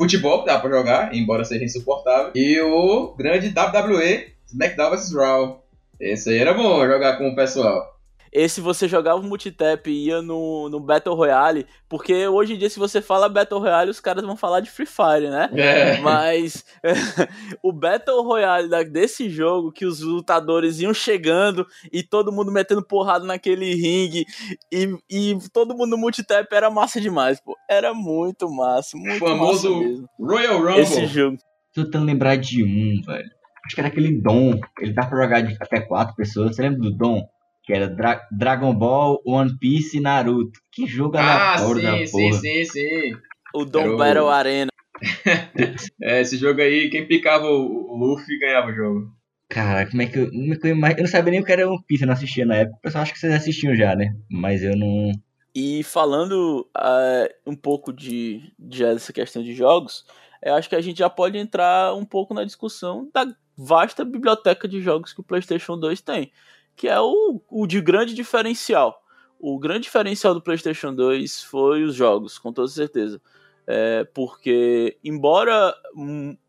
[0.00, 2.32] futebol que dá pra jogar, embora seja insuportável.
[2.34, 5.62] E o grande WWE, SmackDown vs Raw.
[6.00, 7.99] Esse aí era bom jogar com o pessoal
[8.32, 12.70] esse você jogava o multitap e ia no, no Battle Royale, porque hoje em dia,
[12.70, 15.50] se você fala Battle Royale, os caras vão falar de Free Fire, né?
[15.54, 16.00] É.
[16.00, 16.64] Mas
[17.62, 23.24] o Battle Royale desse jogo, que os lutadores iam chegando e todo mundo metendo porrada
[23.24, 24.24] naquele ringue
[24.72, 27.56] e, e todo mundo no multitap era massa demais, pô.
[27.68, 30.08] Era muito massa, muito famoso massa mesmo.
[30.18, 30.80] Royal Rumble.
[30.80, 31.36] Esse jogo.
[31.74, 33.30] Tô tentando lembrar de um, velho.
[33.64, 34.58] Acho que era aquele Dom.
[34.80, 36.56] Ele dá pra jogar de até quatro pessoas.
[36.56, 37.22] Você lembra do Dom?
[37.70, 40.58] Que era Dra Dragon Ball, One Piece e Naruto.
[40.72, 42.06] Que jogo ah, sim, da porra.
[42.06, 43.16] Sim, sim, sim.
[43.54, 44.70] O Dom Battle Arena.
[46.02, 49.12] é, esse jogo aí, quem picava o, Luffy ganhava o jogo.
[49.48, 51.52] Cara, como é que eu, como é que eu, eu não sabia nem o que
[51.52, 52.76] era One Piece, eu não assistia na época.
[52.78, 54.14] O pessoal acha que vocês assistiam já, né?
[54.28, 55.12] Mas eu não.
[55.54, 60.04] E falando uh, um pouco de, de essa questão de jogos,
[60.42, 64.66] eu acho que a gente já pode entrar um pouco na discussão da vasta biblioteca
[64.66, 66.32] de jogos que o PlayStation 2 tem
[66.80, 69.02] que é o, o de grande diferencial.
[69.38, 73.20] o grande diferencial do PlayStation 2 foi os jogos, com toda certeza.
[73.66, 75.74] É, porque, embora,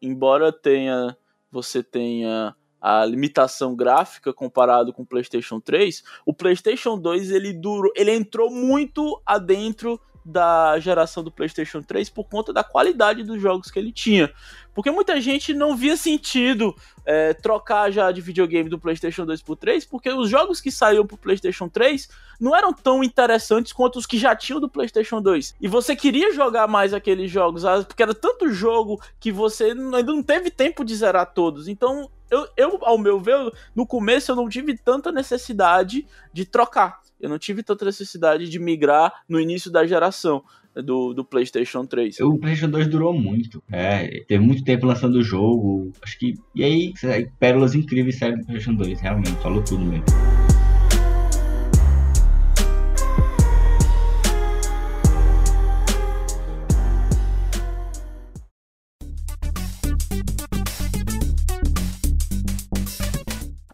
[0.02, 1.18] embora tenha
[1.52, 7.92] você tenha a limitação gráfica comparado com o PlayStation 3, o PlayStation 2 ele durou,
[7.94, 13.72] ele entrou muito adentro da geração do PlayStation 3 por conta da qualidade dos jogos
[13.72, 14.32] que ele tinha.
[14.74, 19.58] Porque muita gente não via sentido é, trocar já de videogame do PlayStation 2 por
[19.58, 22.08] 3, porque os jogos que saíram pro PlayStation 3
[22.40, 25.56] não eram tão interessantes quanto os que já tinham do PlayStation 2.
[25.60, 30.04] E você queria jogar mais aqueles jogos, ah, porque era tanto jogo que você ainda
[30.04, 31.68] não teve tempo de zerar todos.
[31.68, 37.02] Então, eu, eu ao meu ver, no começo eu não tive tanta necessidade de trocar.
[37.22, 40.44] Eu não tive tanta necessidade de migrar no início da geração
[40.76, 42.20] do, do PlayStation 3.
[42.22, 43.62] O PlayStation 2 durou muito.
[43.72, 45.92] É, teve muito tempo lançando o jogo.
[46.02, 46.34] Acho que.
[46.56, 46.94] E aí,
[47.40, 50.06] pérolas incríveis saíram do PlayStation 2, realmente, falou tudo mesmo.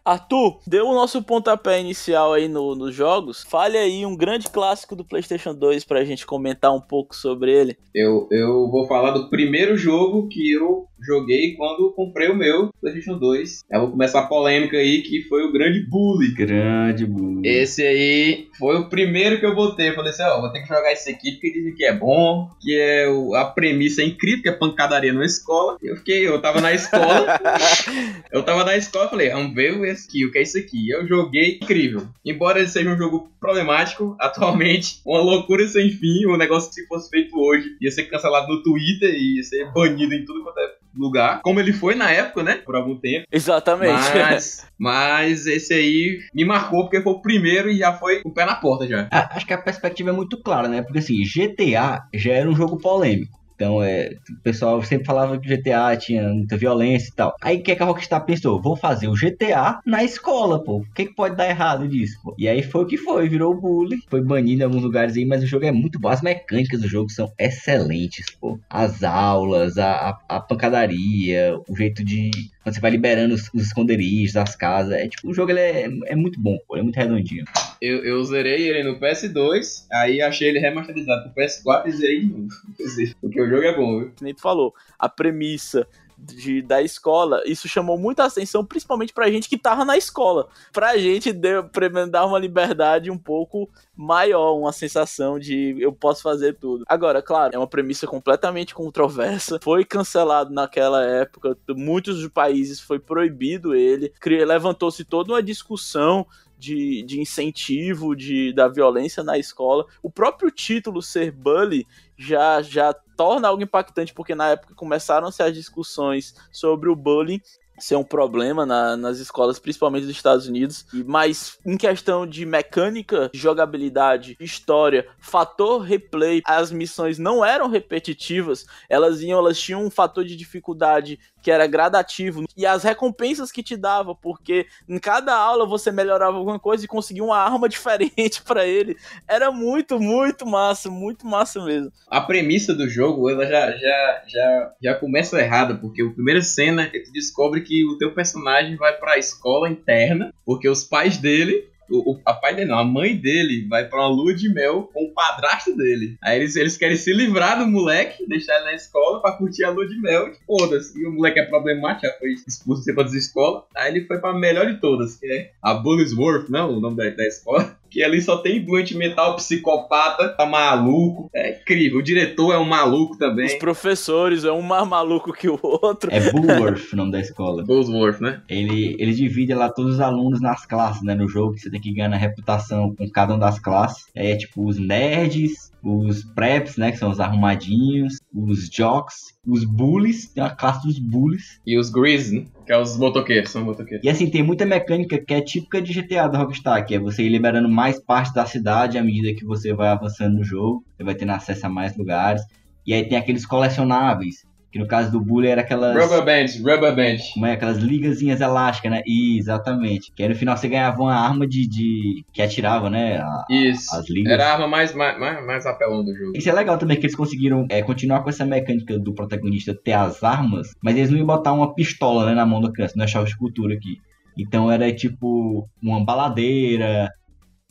[0.07, 3.43] Arthur, deu o nosso pontapé inicial aí no, nos jogos.
[3.43, 7.77] Fale aí um grande clássico do PlayStation 2 pra gente comentar um pouco sobre ele.
[7.93, 13.17] Eu, eu vou falar do primeiro jogo que eu joguei quando comprei o meu PlayStation
[13.17, 13.61] 2.
[13.71, 16.33] Eu vou começar a polêmica aí, que foi o Grande Bully.
[16.33, 17.47] Grande Bully.
[17.47, 19.89] Esse aí foi o primeiro que eu botei.
[19.89, 22.49] Eu falei assim: ó, vou ter que jogar esse aqui porque dizem que é bom,
[22.61, 25.77] que é o, a premissa é incrível, que é pancadaria na escola.
[25.81, 27.39] Eu fiquei, eu tava na escola.
[28.31, 30.89] eu tava na escola falei: vamos ver esse aqui, o que é isso aqui?
[30.89, 32.07] Eu joguei incrível.
[32.25, 36.87] Embora ele seja um jogo problemático, atualmente, uma loucura sem fim, um negócio que se
[36.87, 40.59] fosse feito hoje ia ser cancelado no Twitter e ia ser banido em tudo quanto
[40.59, 42.55] é lugar, como ele foi na época, né?
[42.55, 43.25] Por algum tempo.
[43.31, 43.93] Exatamente.
[43.93, 48.45] Mas, mas esse aí me marcou porque foi o primeiro e já foi o pé
[48.45, 49.07] na porta já.
[49.11, 50.81] Ah, acho que a perspectiva é muito clara, né?
[50.81, 53.37] Porque assim, GTA já era um jogo polêmico.
[53.57, 57.35] Então, é, o pessoal sempre falava que GTA tinha muita violência e tal.
[57.41, 58.61] Aí, o que, é que a Rockstar pensou?
[58.61, 60.77] Vou fazer o GTA na escola, pô.
[60.77, 62.35] O que, que pode dar errado disso, pô?
[62.37, 63.97] E aí foi o que foi, virou bullying.
[64.07, 66.07] Foi banido em alguns lugares aí, mas o jogo é muito bom.
[66.07, 68.59] As mecânicas do jogo são excelentes, pô.
[68.69, 69.91] As aulas, a,
[70.29, 72.29] a, a pancadaria, o jeito de
[72.67, 74.91] quando você vai liberando os, os esconderijos, as casas.
[74.91, 77.45] É tipo, o jogo ele é, é muito bom, pô, é muito redondinho.
[77.81, 82.25] Eu, eu zerei ele no PS2, aí achei ele remasterizado pro PS4 e zerei de
[82.25, 82.47] novo.
[83.21, 84.11] Porque o jogo é bom, viu?
[84.21, 89.47] Nem tu falou, a premissa de, da escola, isso chamou muita atenção, principalmente pra gente
[89.47, 90.47] que tava na escola.
[90.73, 91.69] Pra gente deu,
[92.09, 96.83] dar uma liberdade um pouco maior, uma sensação de eu posso fazer tudo.
[96.87, 99.59] Agora, claro, é uma premissa completamente controversa.
[99.61, 104.11] Foi cancelado naquela época, muitos países foi proibido ele.
[104.25, 106.25] Levantou-se toda uma discussão
[106.57, 109.85] de, de incentivo de, da violência na escola.
[110.01, 111.85] O próprio título ser bully
[112.17, 117.41] já, já torna algo impactante, porque na época começaram-se as discussões sobre o bullying
[117.79, 120.85] ser um problema na, nas escolas, principalmente dos Estados Unidos.
[121.05, 128.65] Mas em questão de mecânica, jogabilidade, história, fator replay, as missões não eram repetitivas.
[128.89, 133.63] Elas iam, elas tinham um fator de dificuldade que era gradativo e as recompensas que
[133.63, 138.41] te dava, porque em cada aula você melhorava alguma coisa e conseguia uma arma diferente
[138.41, 138.97] para ele.
[139.25, 141.89] Era muito, muito massa, muito massa mesmo.
[142.09, 146.81] A premissa do jogo, ela já já já, já começa errada, porque a primeira cena
[146.81, 150.83] é que tu descobre que o teu personagem vai para a escola interna, porque os
[150.83, 154.33] pais dele o, o, a pai dele não, a mãe dele vai pra uma lua
[154.33, 156.17] de mel com o padrasto dele.
[156.21, 159.69] Aí eles, eles querem se livrar do moleque, deixar ele na escola pra curtir a
[159.69, 160.27] lua de mel.
[160.27, 160.99] E foda-se.
[160.99, 163.63] E o moleque é problemático, já foi expulso de todas as escolas.
[163.75, 167.09] Aí ele foi pra melhor de todas, que é a Bullsworth, não, o nome da,
[167.09, 171.29] da escola que ali só tem doente mental psicopata, tá maluco.
[171.33, 171.99] É incrível.
[171.99, 173.45] O diretor é um maluco também.
[173.45, 176.09] Os professores é um mais maluco que o outro.
[176.13, 177.63] É Bullworth o nome da escola.
[177.63, 178.41] Bullworth, né?
[178.49, 181.15] Ele, ele divide lá todos os alunos nas classes, né?
[181.15, 184.05] No jogo, que você tem que ganhar reputação com cada uma das classes.
[184.13, 190.31] É tipo os nerds, os preps, né, que são os arrumadinhos, os jocks, os bullies,
[190.33, 191.59] tem a classe dos bullies.
[191.65, 192.45] E os grease, né?
[192.65, 194.05] que é os motoqueiros, são motoqueiros.
[194.05, 197.23] E assim, tem muita mecânica que é típica de GTA da Rockstar, que é você
[197.23, 201.03] ir liberando mais partes da cidade à medida que você vai avançando no jogo, você
[201.03, 202.41] vai tendo acesso a mais lugares.
[202.85, 204.46] E aí tem aqueles colecionáveis,
[204.77, 205.95] que no caso do Bully era aquelas.
[205.97, 207.17] Rubber band, rubber band.
[207.33, 207.53] Como é?
[207.53, 209.01] Aquelas ligazinhas elásticas, né?
[209.05, 210.11] exatamente.
[210.15, 211.67] Que aí no final você ganhava uma arma de.
[211.67, 212.23] de...
[212.31, 213.17] que atirava, né?
[213.17, 213.95] A, Isso.
[213.95, 214.31] As ligas.
[214.31, 216.33] Era a arma mais, mais, mais apelão do jogo.
[216.35, 219.93] Isso é legal também, que eles conseguiram é, continuar com essa mecânica do protagonista ter
[219.93, 223.05] as armas, mas eles não iam botar uma pistola né, na mão do criança, não
[223.05, 223.97] é chave de cultura aqui.
[224.37, 227.09] Então era tipo uma baladeira,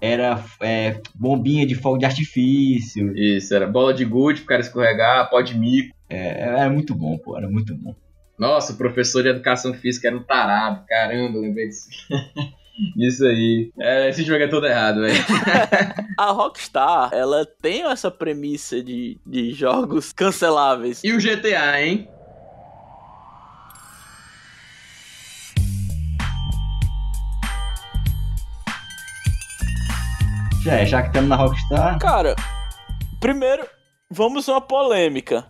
[0.01, 3.17] era é, bombinha de fogo de artifício.
[3.17, 5.95] Isso, era bola de gude pro cara escorregar, pó de mico.
[6.09, 7.95] É, era muito bom, pô, era muito bom.
[8.39, 11.89] Nossa, o professor de educação física era um tarado, caramba, lembrei disso.
[12.95, 13.71] Isso aí.
[13.79, 15.15] É, esse jogo é todo errado, velho.
[16.19, 21.03] a Rockstar, ela tem essa premissa de, de jogos canceláveis.
[21.03, 22.07] E o GTA, hein?
[30.67, 31.97] Já, já que estamos na Rockstar.
[32.01, 32.35] Cara,
[33.21, 33.65] primeiro,
[34.11, 35.47] vamos uma polêmica.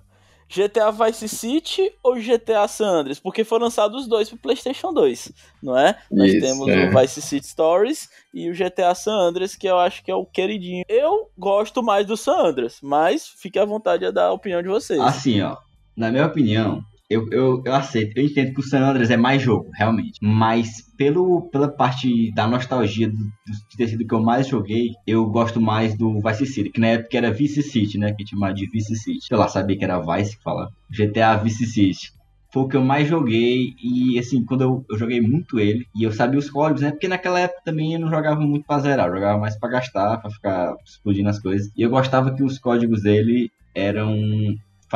[0.47, 3.19] GTA Vice City ou GTA San Andreas?
[3.19, 5.97] Porque foram lançados os dois pro PlayStation 2, não é?
[6.13, 6.91] Nós Isso, temos é.
[6.91, 10.27] o Vice City Stories e o GTA San Andreas, que eu acho que é o
[10.27, 10.85] queridinho.
[10.87, 14.69] Eu gosto mais do San Andreas, mas fique à vontade a dar a opinião de
[14.69, 15.01] vocês.
[15.01, 15.57] Assim, ó,
[15.97, 19.41] na minha opinião, eu, eu, eu aceito, eu entendo que o San Andreas é mais
[19.41, 20.19] jogo, realmente.
[20.21, 25.25] Mas pelo, pela parte da nostalgia do, do, ter sido que eu mais joguei, eu
[25.27, 28.13] gosto mais do Vice City, que na época era Vice City, né?
[28.13, 29.25] Que chamava de Vice City.
[29.25, 30.73] Sei lá, sabia que era Vice que falava.
[30.91, 32.13] GTA Vice City.
[32.53, 36.03] Foi o que eu mais joguei e, assim, quando eu, eu joguei muito ele e
[36.05, 36.91] eu sabia os códigos, né?
[36.91, 40.17] Porque naquela época também eu não jogava muito pra zerar, eu jogava mais pra gastar,
[40.19, 41.71] pra ficar explodindo as coisas.
[41.77, 44.17] E eu gostava que os códigos dele eram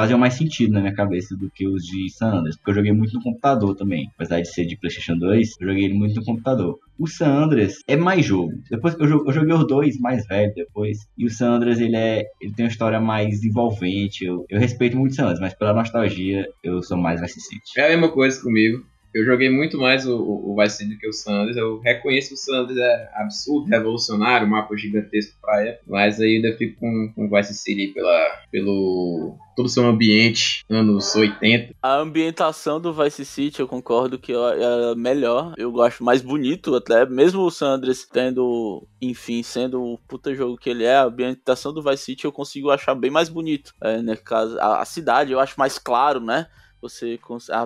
[0.01, 2.93] faziam mais sentido na minha cabeça do que os de San Andreas, porque eu joguei
[2.93, 4.09] muito no computador também.
[4.15, 6.79] Apesar de ser de PlayStation 2, eu joguei ele muito no computador.
[6.99, 8.53] O San Andreas é mais jogo.
[8.71, 12.53] Depois eu, joguei os dois mais velho depois, e o San Andreas ele é ele
[12.55, 14.25] tem uma história mais envolvente.
[14.25, 17.79] Eu, eu respeito muito o San Andreas, mas pela nostalgia eu sou mais City.
[17.79, 18.83] É a mesma coisa comigo.
[19.13, 21.57] Eu joguei muito mais o, o, o Vice City do que o Sanders.
[21.57, 25.85] Eu reconheço que o Sanders é absurdo, revolucionário, um mapa gigantesco pra época.
[25.87, 30.65] Mas aí ainda fico com, com o Vice City pela, pelo todo o seu ambiente,
[30.71, 31.75] anos 80.
[31.83, 35.55] A ambientação do Vice City, eu concordo que é melhor.
[35.59, 37.05] Eu gosto mais bonito até.
[37.05, 41.83] Mesmo o Sanders tendo, enfim, sendo o puta jogo que ele é, a ambientação do
[41.83, 43.75] Vice City eu consigo achar bem mais bonito.
[43.83, 44.17] É, né,
[44.61, 46.47] a, a cidade eu acho mais claro, né?
[46.81, 47.19] Você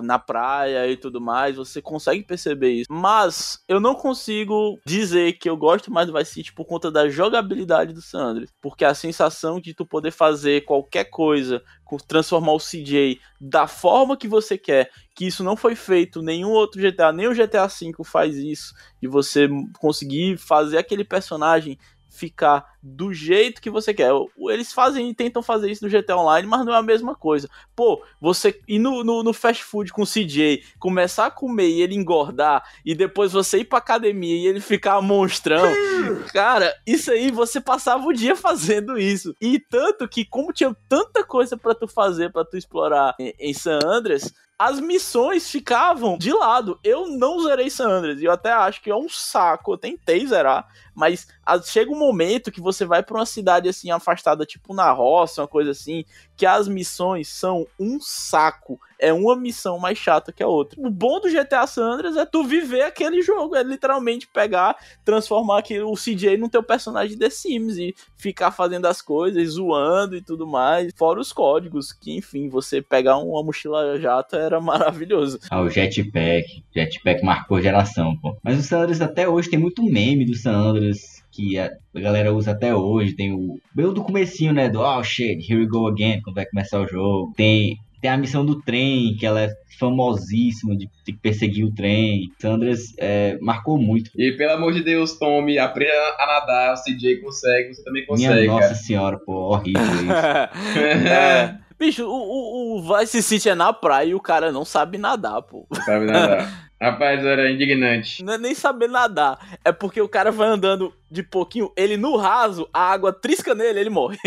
[0.03, 2.87] na praia e tudo mais, você consegue perceber isso.
[2.91, 7.09] Mas eu não consigo dizer que eu gosto mais do Vice City por conta da
[7.09, 11.63] jogabilidade do Sanders, porque a sensação de tu poder fazer qualquer coisa,
[12.07, 16.81] transformar o CJ da forma que você quer, que isso não foi feito nenhum outro
[16.81, 19.47] GTA, nem o GTA V faz isso, de você
[19.79, 21.77] conseguir fazer aquele personagem
[22.15, 24.11] ficar do jeito que você quer.
[24.49, 27.49] Eles fazem tentam fazer isso no GTA Online, mas não é a mesma coisa.
[27.75, 31.81] Pô, você ir no, no, no, fast food com o CJ, começar a comer e
[31.81, 35.65] ele engordar, e depois você ir pra academia e ele ficar monstrão,
[36.31, 39.35] cara, isso aí você passava o dia fazendo isso.
[39.41, 43.53] E tanto que, como tinha tanta coisa para tu fazer, para tu explorar em, em
[43.53, 46.79] San Andreas, as missões ficavam de lado.
[46.83, 49.73] Eu não zerei San Andreas, eu até acho que é um saco.
[49.73, 51.27] Eu tentei zerar, mas
[51.65, 55.47] chega um momento que você vai para uma cidade assim afastada, tipo na roça, uma
[55.47, 56.05] coisa assim,
[56.37, 58.79] que as missões são um saco.
[58.97, 60.79] É uma missão mais chata que a outra.
[60.79, 65.59] O bom do GTA San Andreas é tu viver aquele jogo, é literalmente pegar, transformar
[65.59, 70.21] aquele, o CJ no teu personagem The Sims e ficar fazendo as coisas, zoando e
[70.21, 70.93] tudo mais.
[70.95, 75.39] Fora os códigos, que enfim, você pegar uma mochila jato era maravilhoso.
[75.49, 76.63] Ah, o Jetpack.
[76.73, 78.37] Jetpack marcou geração, pô.
[78.43, 82.33] Mas o San Andreas até hoje tem muito meme do San Andreas que a galera
[82.33, 83.15] usa até hoje.
[83.15, 83.59] Tem o.
[83.73, 84.69] Bem do comecinho, né?
[84.69, 87.33] Do oh shit, here we go again, quando vai começar o jogo.
[87.35, 91.73] Tem, tem a missão do trem, que ela é famosíssima de ter que perseguir o
[91.73, 92.29] trem.
[92.39, 94.09] Sandras é, marcou muito.
[94.15, 98.33] E pelo amor de Deus, Tommy, aprenda a nadar, o CJ consegue, você também consegue.
[98.33, 98.75] Minha nossa cara.
[98.75, 100.79] senhora, pô, horrível isso.
[101.09, 101.64] é.
[101.77, 105.41] Bicho, o, o, o Vice City é na praia e o cara não sabe nadar,
[105.41, 105.67] pô.
[105.69, 106.65] Não sabe nadar.
[106.81, 108.23] Rapaz, era indignante.
[108.23, 109.57] Não é nem saber nadar.
[109.63, 113.79] É porque o cara vai andando de pouquinho, ele no raso, a água trisca nele,
[113.79, 114.17] ele morre.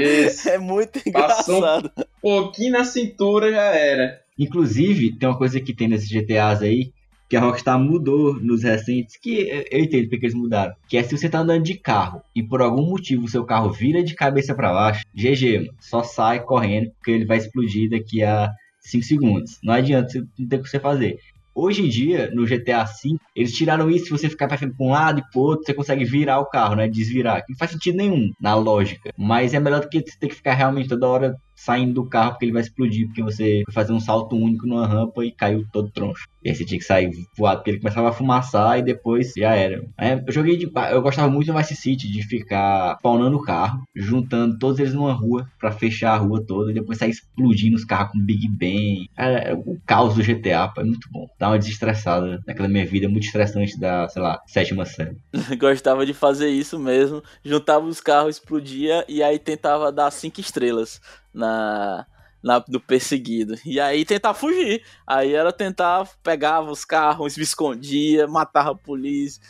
[0.00, 0.48] Isso.
[0.50, 1.90] é muito engraçado.
[2.22, 4.20] Um pouquinho na cintura já era.
[4.38, 6.92] Inclusive, tem uma coisa que tem nesses GTAs aí,
[7.28, 10.74] que a Rockstar mudou nos recentes, que eu entendo porque eles mudaram.
[10.88, 13.70] Que é se você tá andando de carro e por algum motivo o seu carro
[13.70, 18.50] vira de cabeça para baixo, GG, só sai correndo porque ele vai explodir daqui a
[18.80, 19.58] 5 segundos.
[19.62, 21.18] Não adianta, não tem o que você fazer.
[21.54, 24.90] Hoje em dia, no GTA V, eles tiraram isso, se você ficar passando para um
[24.90, 26.86] lado e pro outro, você consegue virar o carro, né?
[26.86, 27.44] Desvirar.
[27.44, 29.12] Que não faz sentido nenhum na lógica.
[29.18, 32.30] Mas é melhor do que você ter que ficar realmente toda hora saindo do carro
[32.30, 35.66] porque ele vai explodir, porque você foi fazer um salto único numa rampa e caiu
[35.72, 36.28] todo troncho.
[36.44, 39.54] E aí você tinha que sair voado, porque ele começava a fumaçar e depois já
[39.54, 39.84] era.
[39.98, 40.70] É, eu joguei de.
[40.90, 45.12] Eu gostava muito no Vice City de ficar spawnando o carro, juntando todos eles numa
[45.12, 49.10] rua para fechar a rua toda e depois sair explodindo os carros com Big Bang.
[49.16, 51.26] É, é o caos do GTA, pô, é muito bom.
[51.38, 55.16] Dá uma desestressada naquela minha vida muito estressante da, sei lá, sétima série.
[55.58, 57.20] Gostava de fazer isso mesmo.
[57.44, 61.00] Juntava os carros, explodia e aí tentava dar cinco estrelas
[61.38, 62.06] na
[62.42, 63.54] na, do perseguido.
[63.64, 64.82] E aí tentar fugir.
[65.06, 69.42] Aí era tentar, pegava os carros, me escondia, matava a polícia.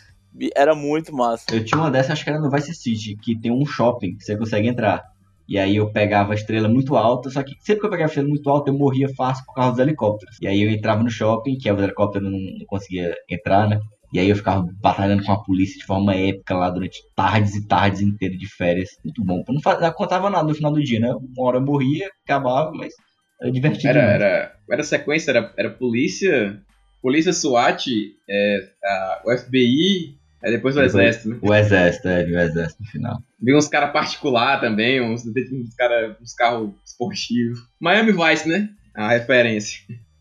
[0.54, 1.44] Era muito massa.
[1.52, 4.24] Eu tinha uma dessas, acho que era no Vice City, que tem um shopping que
[4.24, 5.02] você consegue entrar.
[5.48, 8.10] E aí eu pegava a estrela muito alta, só que sempre que eu pegava a
[8.10, 10.36] estrela muito alta, eu morria fácil por causa dos helicópteros.
[10.42, 13.80] E aí eu entrava no shopping, que os helicópteros não, não conseguia entrar, né?
[14.12, 17.66] E aí eu ficava batalhando com a polícia de forma épica lá durante tardes e
[17.66, 18.90] tardes inteiras de férias.
[19.04, 19.44] Muito bom.
[19.46, 21.10] Eu não, faz, não contava nada no final do dia, né?
[21.10, 22.94] Uma hora eu morria, acabava, mas
[23.40, 23.88] era divertido.
[23.88, 26.60] Era, era, era sequência, era, era polícia,
[27.02, 27.86] polícia SWAT,
[28.28, 31.38] é, a, o FBI, aí depois o depois, exército, né?
[31.42, 33.18] O exército, é, o exército no final.
[33.40, 37.60] Vi uns caras particular também, uns, uns, cara, uns carros esportivos.
[37.80, 38.70] Miami Vice, né?
[38.94, 39.80] A referência.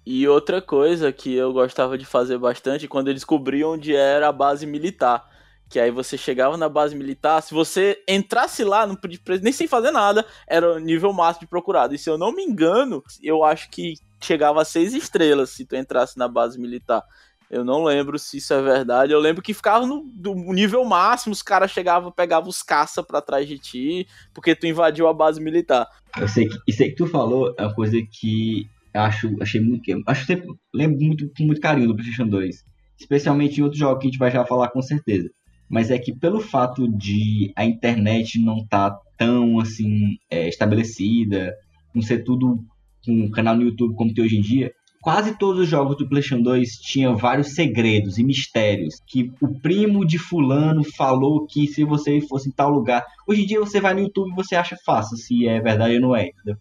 [0.10, 4.32] E outra coisa que eu gostava de fazer bastante quando eu descobri onde era a
[4.32, 5.30] base militar.
[5.70, 9.68] Que aí você chegava na base militar, se você entrasse lá, não podia nem sem
[9.68, 11.94] fazer nada, era o nível máximo de procurado.
[11.94, 15.76] E se eu não me engano, eu acho que chegava a seis estrelas se tu
[15.76, 17.04] entrasse na base militar.
[17.52, 19.12] Eu não lembro se isso é verdade.
[19.12, 20.06] Eu lembro que ficava no
[20.54, 25.06] nível máximo, os caras chegavam, pegavam os caça para trás de ti, porque tu invadiu
[25.10, 25.86] a base militar.
[26.18, 29.84] Eu sei que isso aí que tu falou é uma coisa que acho, achei muito.
[30.06, 32.64] Acho que lembro muito, com muito carinho do PlayStation 2.
[33.00, 35.30] Especialmente em outros jogos que a gente vai já falar com certeza.
[35.70, 41.54] Mas é que pelo fato de a internet não estar tá tão assim é, estabelecida,
[41.94, 42.64] não ser tudo
[43.06, 46.08] com um canal no YouTube como tem hoje em dia, quase todos os jogos do
[46.08, 51.84] PlayStation 2 tinham vários segredos e mistérios que o primo de fulano falou que se
[51.84, 53.06] você fosse em tal lugar.
[53.28, 56.02] Hoje em dia você vai no YouTube e você acha fácil se é verdade ou
[56.02, 56.58] não é, entendeu?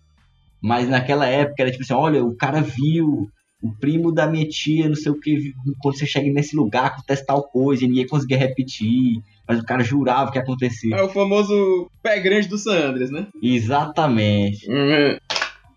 [0.66, 3.29] Mas naquela época era tipo assim, olha, o cara viu
[3.62, 7.24] o primo da minha tia, não sei o que, quando você chega nesse lugar, acontece
[7.24, 10.96] tal coisa, e ninguém conseguia repetir, mas o cara jurava que acontecia.
[10.96, 13.29] É o famoso pé grande do Sanders, né?
[13.40, 14.68] Exatamente.
[14.68, 15.16] Uhum.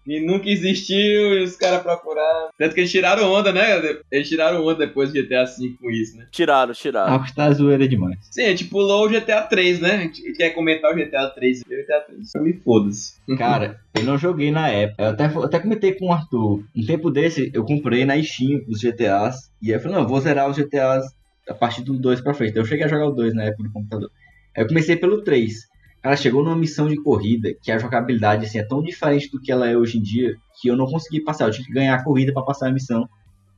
[0.07, 2.49] E nunca existiu, e os caras procuraram.
[2.57, 3.79] Tanto que eles tiraram onda, né?
[4.11, 6.25] Eles tiraram onda depois do GTA V com isso, né?
[6.31, 7.15] Tiraram, tiraram.
[7.15, 8.17] Rockstar zoeira demais.
[8.31, 9.91] Sim, a gente pulou o GTA 3, né?
[9.91, 11.61] A gente quer comentar o GTA 3.
[11.61, 12.31] O GTA 3.
[12.31, 13.13] Pra me foda-se.
[13.37, 15.03] Cara, eu não joguei na época.
[15.03, 16.63] Eu até, até comentei com o Arthur.
[16.75, 19.51] Um tempo desse, eu comprei na Steam os GTAs.
[19.61, 21.05] E aí eu falei, não, eu vou zerar os GTAs
[21.47, 22.57] a partir do 2 pra frente.
[22.57, 24.11] Eu cheguei a jogar o 2 na época do computador.
[24.55, 25.67] Aí eu comecei pelo 3.
[26.01, 29.51] Ela chegou numa missão de corrida que a jogabilidade assim, é tão diferente do que
[29.51, 31.47] ela é hoje em dia que eu não consegui passar.
[31.47, 33.07] Eu tinha que ganhar a corrida para passar a missão.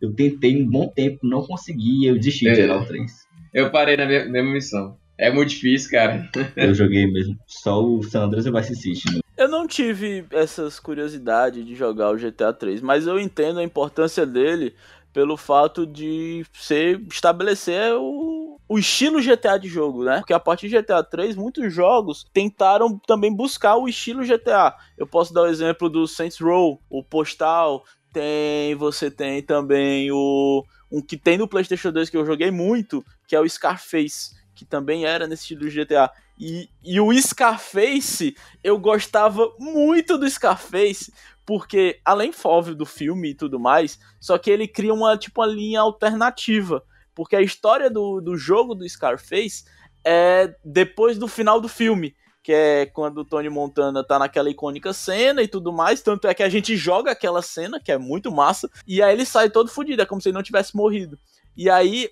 [0.01, 3.12] Eu tentei um bom tempo, não consegui, eu desisti de gerar o 3.
[3.54, 4.97] Eu parei na mesma missão.
[5.17, 6.27] É muito difícil, cara.
[6.56, 7.38] eu joguei mesmo.
[7.45, 9.20] Só o Sandras e o Vice City.
[9.52, 14.74] Não tive essas curiosidades de jogar o GTA 3, mas eu entendo a importância dele
[15.12, 18.32] pelo fato de ser estabelecer o
[18.72, 20.20] o estilo GTA de jogo, né?
[20.20, 24.74] Porque a partir de GTA 3, muitos jogos tentaram também buscar o estilo GTA.
[24.98, 27.84] Eu posso dar o exemplo do Saints Row, o Postal,
[28.14, 33.04] tem, você tem também o um que tem no PlayStation 2 que eu joguei muito,
[33.28, 36.10] que é o Scarface, que também era nesse estilo de GTA.
[36.41, 41.13] E, e o Scarface, eu gostava muito do Scarface,
[41.45, 45.47] porque além óbvio do filme e tudo mais, só que ele cria uma tipo uma
[45.47, 49.65] linha alternativa porque a história do, do jogo do Scarface
[50.04, 54.91] é depois do final do filme, que é quando o Tony Montana tá naquela icônica
[54.93, 58.32] cena e tudo mais, tanto é que a gente joga aquela cena, que é muito
[58.32, 61.19] massa, e aí ele sai todo fodido, é como se ele não tivesse morrido.
[61.56, 62.10] E aí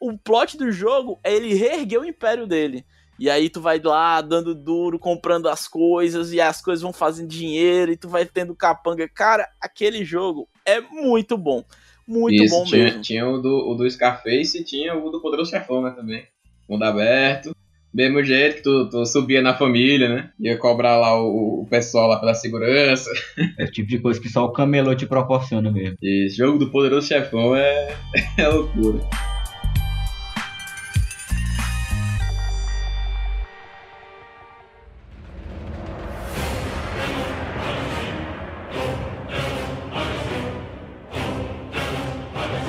[0.00, 2.84] o plot do jogo é ele reerguer o império dele.
[3.18, 7.28] E aí tu vai lá dando duro, comprando as coisas, e as coisas vão fazendo
[7.28, 9.08] dinheiro, e tu vai tendo capanga.
[9.08, 11.64] Cara, aquele jogo é muito bom.
[12.06, 13.02] Muito Isso, bom tinha, mesmo.
[13.02, 16.24] Tinha o do, o do Scarface e tinha o do Poderoso Chefão, né, também.
[16.68, 17.56] Mundo aberto.
[17.92, 20.30] Mesmo jeito que tu, tu subia na família, né?
[20.38, 23.10] Ia cobrar lá o, o pessoal lá pela segurança.
[23.58, 25.96] É o tipo de coisa que só o camelô te proporciona mesmo.
[26.02, 27.96] E esse jogo do Poderoso Chefão é,
[28.36, 29.00] é loucura.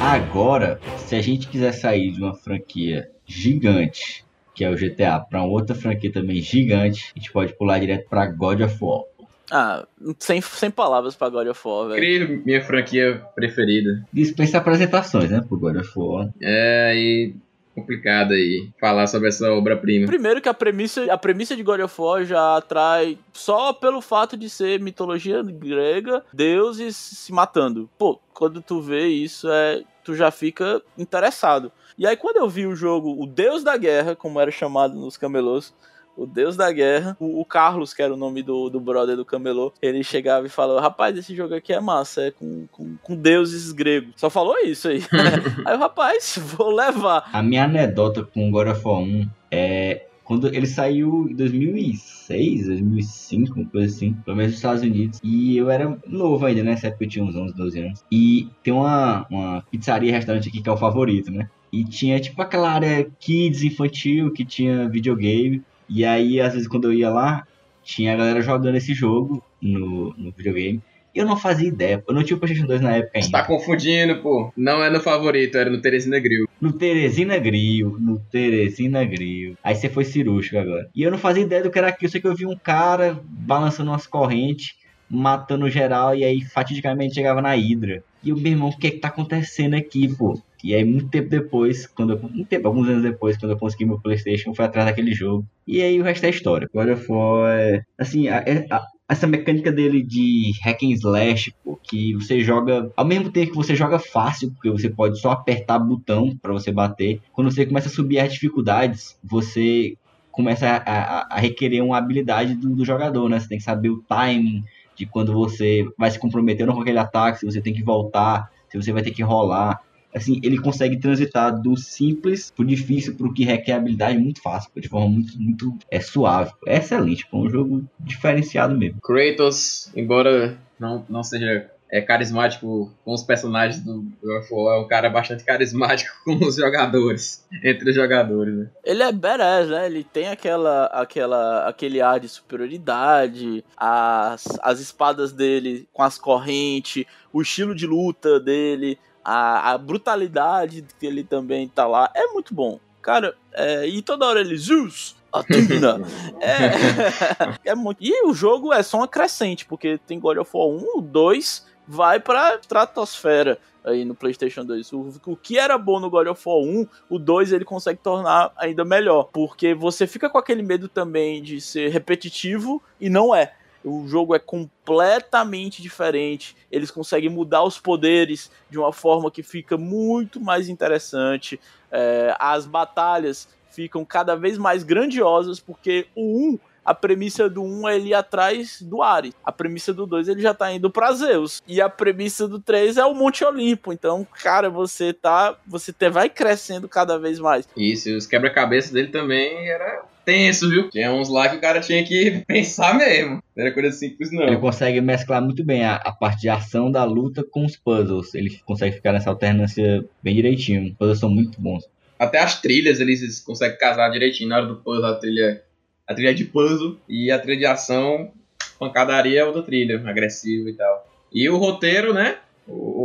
[0.07, 4.23] Agora, se a gente quiser sair de uma franquia gigante,
[4.55, 8.25] que é o GTA, para outra franquia também gigante, a gente pode pular direto para
[8.25, 9.03] God of War.
[9.51, 9.85] Ah,
[10.17, 11.97] sem, sem palavras pra God of War, velho.
[11.97, 14.01] Incrível, minha franquia preferida.
[14.13, 16.29] Dispensa apresentações, né, pro God of War.
[16.41, 17.35] É, e
[17.77, 20.07] complicado aí falar sobre essa obra-prima.
[20.07, 24.35] Primeiro que a premissa, a premissa de God of War já atrai só pelo fato
[24.35, 27.87] de ser mitologia grega, deuses se matando.
[27.97, 31.69] Pô, quando tu vê isso, é, tu já fica interessado.
[31.97, 35.17] E aí quando eu vi o jogo, o Deus da Guerra, como era chamado nos
[35.17, 35.73] camelôs,
[36.15, 39.25] o Deus da Guerra, o, o, Carlos, que era o nome do, do brother do
[39.25, 43.15] camelô, ele chegava e falou: Rapaz, esse jogo aqui é massa, é com, com, com
[43.17, 44.13] deuses gregos.
[44.15, 45.03] Só falou isso aí.
[45.65, 47.29] aí o rapaz, vou levar.
[47.33, 50.06] A minha anedota com God of War 1 é.
[50.27, 55.21] Quando ele saiu em 2006, 2005, uma coisa assim, pelo menos nos Estados Unidos.
[55.23, 56.71] E eu era novo ainda, né?
[56.71, 58.03] Nessa época eu tinha uns 11, 12 anos.
[58.11, 61.49] E tem uma, uma pizzaria, restaurante aqui que é o favorito, né?
[61.71, 65.63] E tinha tipo aquela área kids infantil que tinha videogame.
[65.87, 67.47] E aí, às vezes, quando eu ia lá,
[67.81, 70.81] tinha a galera jogando esse jogo no, no videogame.
[71.17, 72.03] Eu não fazia ideia.
[72.07, 73.25] Eu não tinha o PlayStation 2 na época ainda.
[73.25, 74.51] Você tá confundindo, pô.
[74.55, 76.47] Não é no favorito, era no Teresina Grill.
[76.61, 77.97] No Teresina Grill.
[77.99, 79.57] No Teresina Grill.
[79.63, 80.87] Aí você foi cirúrgico agora.
[80.95, 82.07] E eu não fazia ideia do que era aquilo.
[82.07, 84.75] Eu sei que eu vi um cara balançando umas correntes,
[85.09, 88.03] matando geral, e aí fatidicamente chegava na Hydra.
[88.23, 90.39] E o meu irmão, o que é que tá acontecendo aqui, pô?
[90.63, 93.99] E aí, muito tempo depois, quando eu, tempo, alguns anos depois, quando eu consegui meu
[93.99, 95.45] PlayStation, foi atrás daquele jogo.
[95.67, 96.67] E aí o resto é história.
[96.73, 97.81] Agora foi.
[97.97, 102.91] Assim, a, a, essa mecânica dele de hack and slash, pô, que você joga.
[102.95, 106.71] Ao mesmo tempo que você joga fácil, porque você pode só apertar botão para você
[106.71, 107.21] bater.
[107.31, 109.95] Quando você começa a subir as dificuldades, você
[110.31, 113.39] começa a, a, a requerer uma habilidade do, do jogador, né?
[113.39, 114.63] Você tem que saber o timing
[114.95, 118.77] de quando você vai se comprometendo com aquele ataque, se você tem que voltar, se
[118.77, 119.79] você vai ter que rolar
[120.17, 124.87] assim, ele consegue transitar do simples pro difícil pro que requer habilidade muito fácil, de
[124.87, 126.51] forma muito, muito é, suave.
[126.65, 128.99] É excelente, é um jogo diferenciado mesmo.
[129.01, 134.79] Kratos, embora não, não seja é carismático com os personagens do God of War, é
[134.81, 138.69] um cara bastante carismático com os jogadores, entre os jogadores, né?
[138.83, 139.85] Ele é badass, né?
[139.85, 147.05] Ele tem aquela, aquela, aquele ar de superioridade, as, as espadas dele com as correntes,
[147.31, 148.99] o estilo de luta dele,
[149.29, 152.79] a, a brutalidade que ele também tá lá é muito bom.
[153.01, 155.99] Cara, é, e toda hora ele, Zeus, Atina.
[156.39, 157.97] é, é muito.
[158.01, 161.67] E o jogo é só uma crescente, porque tem God of War 1, o 2
[161.85, 164.93] vai pra estratosfera aí no PlayStation 2.
[164.93, 168.53] O, o que era bom no God of War 1, o 2 ele consegue tornar
[168.55, 173.56] ainda melhor, porque você fica com aquele medo também de ser repetitivo e não é.
[173.87, 176.55] O jogo é completamente diferente.
[176.71, 181.59] Eles conseguem mudar os poderes de uma forma que fica muito mais interessante.
[181.91, 187.89] É, as batalhas ficam cada vez mais grandiosas porque o 1 a premissa do 1
[187.89, 189.33] é ele ir atrás do Ares.
[189.43, 191.61] A premissa do 2 ele já tá indo pra Zeus.
[191.67, 193.91] E a premissa do 3 é o Monte Olimpo.
[193.91, 195.57] Então, cara, você tá.
[195.67, 197.67] Você te, vai crescendo cada vez mais.
[197.75, 200.89] Isso, e os quebra-cabeças dele também era tenso, viu?
[200.89, 203.41] Tinha uns lá que o cara tinha que pensar mesmo.
[203.55, 204.43] Não era coisa simples, não.
[204.43, 208.35] Ele consegue mesclar muito bem a, a, parte de ação da luta com os puzzles.
[208.35, 210.83] Ele consegue ficar nessa alternância bem direitinho.
[210.83, 211.87] Os puzzles são muito bons.
[212.19, 214.49] Até as trilhas eles conseguem casar direitinho.
[214.49, 215.63] Na hora do puzzle, a trilha,
[216.05, 218.29] a trilha de puzzle e a trilha de ação,
[218.77, 221.07] pancadaria é outra trilha, agressiva e tal.
[221.31, 222.37] E o roteiro, né?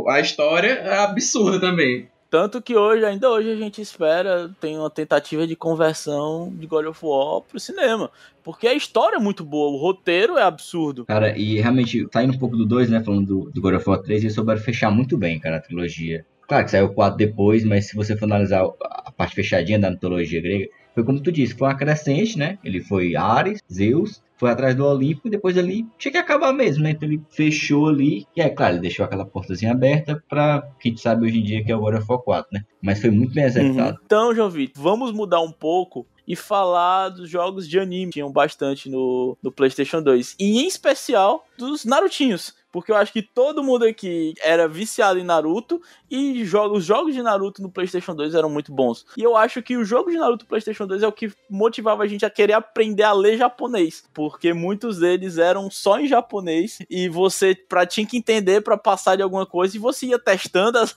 [0.09, 2.09] A história é absurda também.
[2.33, 6.87] Tanto que hoje, ainda hoje, a gente espera, tem uma tentativa de conversão de God
[6.87, 8.11] of War pro cinema.
[8.43, 11.05] Porque a história é muito boa, o roteiro é absurdo.
[11.05, 13.99] Cara, e realmente, saindo um pouco do 2, né, falando do, do God of War
[14.01, 16.25] 3, eles souberam fechar muito bem, cara, a trilogia.
[16.49, 19.91] Claro que saiu o 4 depois, mas se você for analisar a parte fechadinha da
[19.91, 22.59] mitologia grega, foi como tu disse, foi uma crescente, né?
[22.65, 26.83] Ele foi Ares, Zeus, foi atrás do Olimpo e depois ali tinha que acabar mesmo,
[26.83, 26.91] né?
[26.91, 28.27] Então ele fechou ali.
[28.35, 31.45] E aí, claro, ele deixou aquela portazinha aberta pra que a gente sabe hoje em
[31.45, 32.65] dia que é o God of War 4, né?
[32.83, 33.99] Mas foi muito bem executado.
[33.99, 34.03] Uhum.
[34.05, 38.33] Então, João Vitor, vamos mudar um pouco e falar dos jogos de anime que tinham
[38.33, 40.35] bastante no, no PlayStation 2.
[40.41, 45.25] E em especial dos Narutinhos porque eu acho que todo mundo aqui era viciado em
[45.25, 49.05] Naruto e joga, os jogos de Naruto no PlayStation 2 eram muito bons.
[49.17, 52.07] E eu acho que o jogo de Naruto PlayStation 2 é o que motivava a
[52.07, 57.09] gente a querer aprender a ler japonês, porque muitos deles eram só em japonês e
[57.09, 60.95] você pra, tinha que entender para passar de alguma coisa e você ia testando as,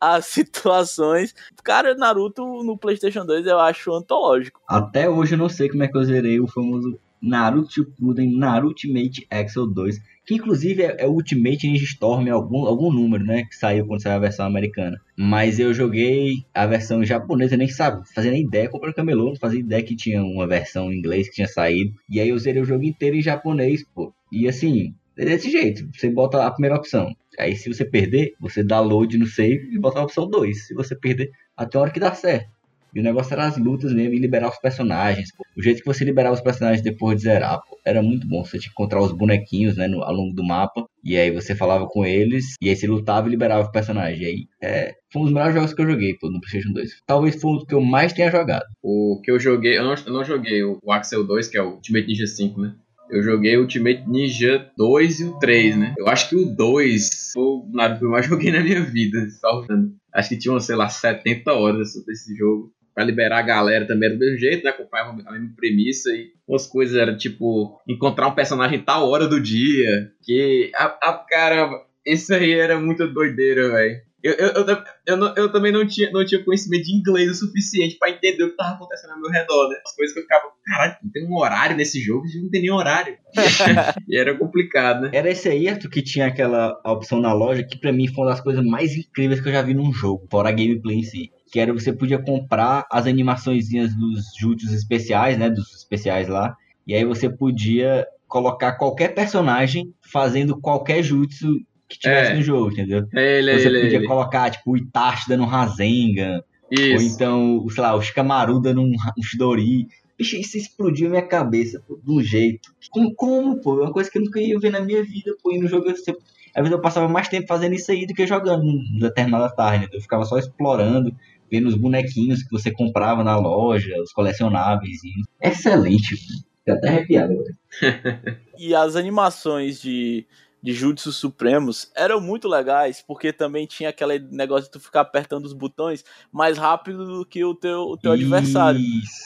[0.00, 1.34] as situações.
[1.62, 4.60] Cara, Naruto no PlayStation 2 eu acho antológico.
[4.66, 8.68] Até hoje eu não sei como é que eu zerei o famoso Naruto Shippuden Naruto
[8.68, 10.00] Ultimate Excel 2
[10.30, 14.14] que inclusive é, é Ultimate Ninja Storm, algum, algum número, né, que saiu quando saiu
[14.14, 14.96] a versão americana.
[15.16, 19.36] Mas eu joguei a versão japonesa, nem sabe, fazia nem ideia, comprei o camelô, não
[19.36, 21.92] fazia ideia que tinha uma versão em inglês que tinha saído.
[22.08, 24.14] E aí eu zerei o jogo inteiro em japonês, pô.
[24.30, 25.88] E assim, é desse jeito.
[25.92, 27.12] Você bota a primeira opção.
[27.36, 30.68] Aí se você perder, você dá load no save e bota a opção 2.
[30.68, 32.48] Se você perder, até a hora que dá certo.
[32.94, 35.30] E o negócio era as lutas mesmo e liberar os personagens.
[35.36, 35.44] Pô.
[35.56, 38.44] O jeito que você liberava os personagens depois de zerar, pô, era muito bom.
[38.44, 40.86] Você tinha que encontrar os bonequinhos, né, no, ao longo do mapa.
[41.04, 42.54] E aí você falava com eles.
[42.60, 44.22] E aí você lutava e liberava o personagem.
[44.22, 47.02] E aí é, foi um dos melhores jogos que eu joguei, pô, no PlayStation 2.
[47.06, 48.64] Talvez foi o que eu mais tenha jogado.
[48.82, 51.74] O que eu joguei, eu não, eu não joguei o, Axel 2, que é o
[51.74, 52.74] Ultimate Ninja 5, né?
[53.10, 55.94] Eu joguei o Ultimate Ninja 2 e o 3, né?
[55.98, 59.94] Eu acho que o 2 foi o que eu mais joguei na minha vida, salvando.
[60.14, 64.18] Acho que tinha, sei lá, 70 horas desse jogo para liberar a galera também era
[64.18, 64.70] do mesmo jeito, né?
[64.70, 69.40] Acompanhava a mesma premissa e umas coisas eram tipo encontrar um personagem tal hora do
[69.40, 70.12] dia.
[70.22, 71.70] Que a, a cara,
[72.04, 74.10] isso aí era muito doideira, velho.
[74.22, 77.34] Eu, eu, eu, eu, não, eu, também não tinha, não tinha conhecimento de inglês o
[77.46, 79.76] suficiente para entender o que tava acontecendo ao meu redor, né?
[79.82, 83.16] As coisas que eu ficava, caralho, tem um horário nesse jogo, não tem nem horário.
[84.06, 85.10] e era complicado, né?
[85.14, 88.32] Era esse aí, Arthur, que tinha aquela opção na loja que para mim foi uma
[88.32, 91.32] das coisas mais incríveis que eu já vi num jogo, fora a gameplay em si
[91.50, 96.94] que era você podia comprar as animaçõezinhas dos jutsus especiais, né, dos especiais lá, e
[96.94, 102.34] aí você podia colocar qualquer personagem fazendo qualquer jutsu que tivesse é.
[102.36, 103.04] no jogo, entendeu?
[103.12, 104.06] Ele, você ele, podia ele.
[104.06, 106.40] colocar, tipo, o Itachi dando um Rasengan,
[106.70, 106.94] Isso.
[106.94, 109.88] ou então, sei lá, o Shikamaru dando um, um Shidori.
[110.16, 112.72] Bicho, isso explodiu minha cabeça, pô, de um jeito.
[112.90, 113.80] Como, como, pô?
[113.80, 115.88] É uma coisa que eu nunca ia ver na minha vida, pô, e no jogo
[115.88, 116.22] eu sempre...
[116.54, 119.84] Às vezes eu passava mais tempo fazendo isso aí do que jogando em determinada tarde,
[119.84, 119.90] né?
[119.92, 121.14] Eu ficava só explorando,
[121.50, 124.98] vendo os bonequinhos que você comprava na loja, os colecionáveis.
[125.42, 127.34] Excelente, fica até arrepiado.
[128.58, 130.26] e as animações de,
[130.62, 135.44] de Jutsu Supremos eram muito legais, porque também tinha aquele negócio de tu ficar apertando
[135.44, 138.80] os botões mais rápido do que o teu, o teu adversário.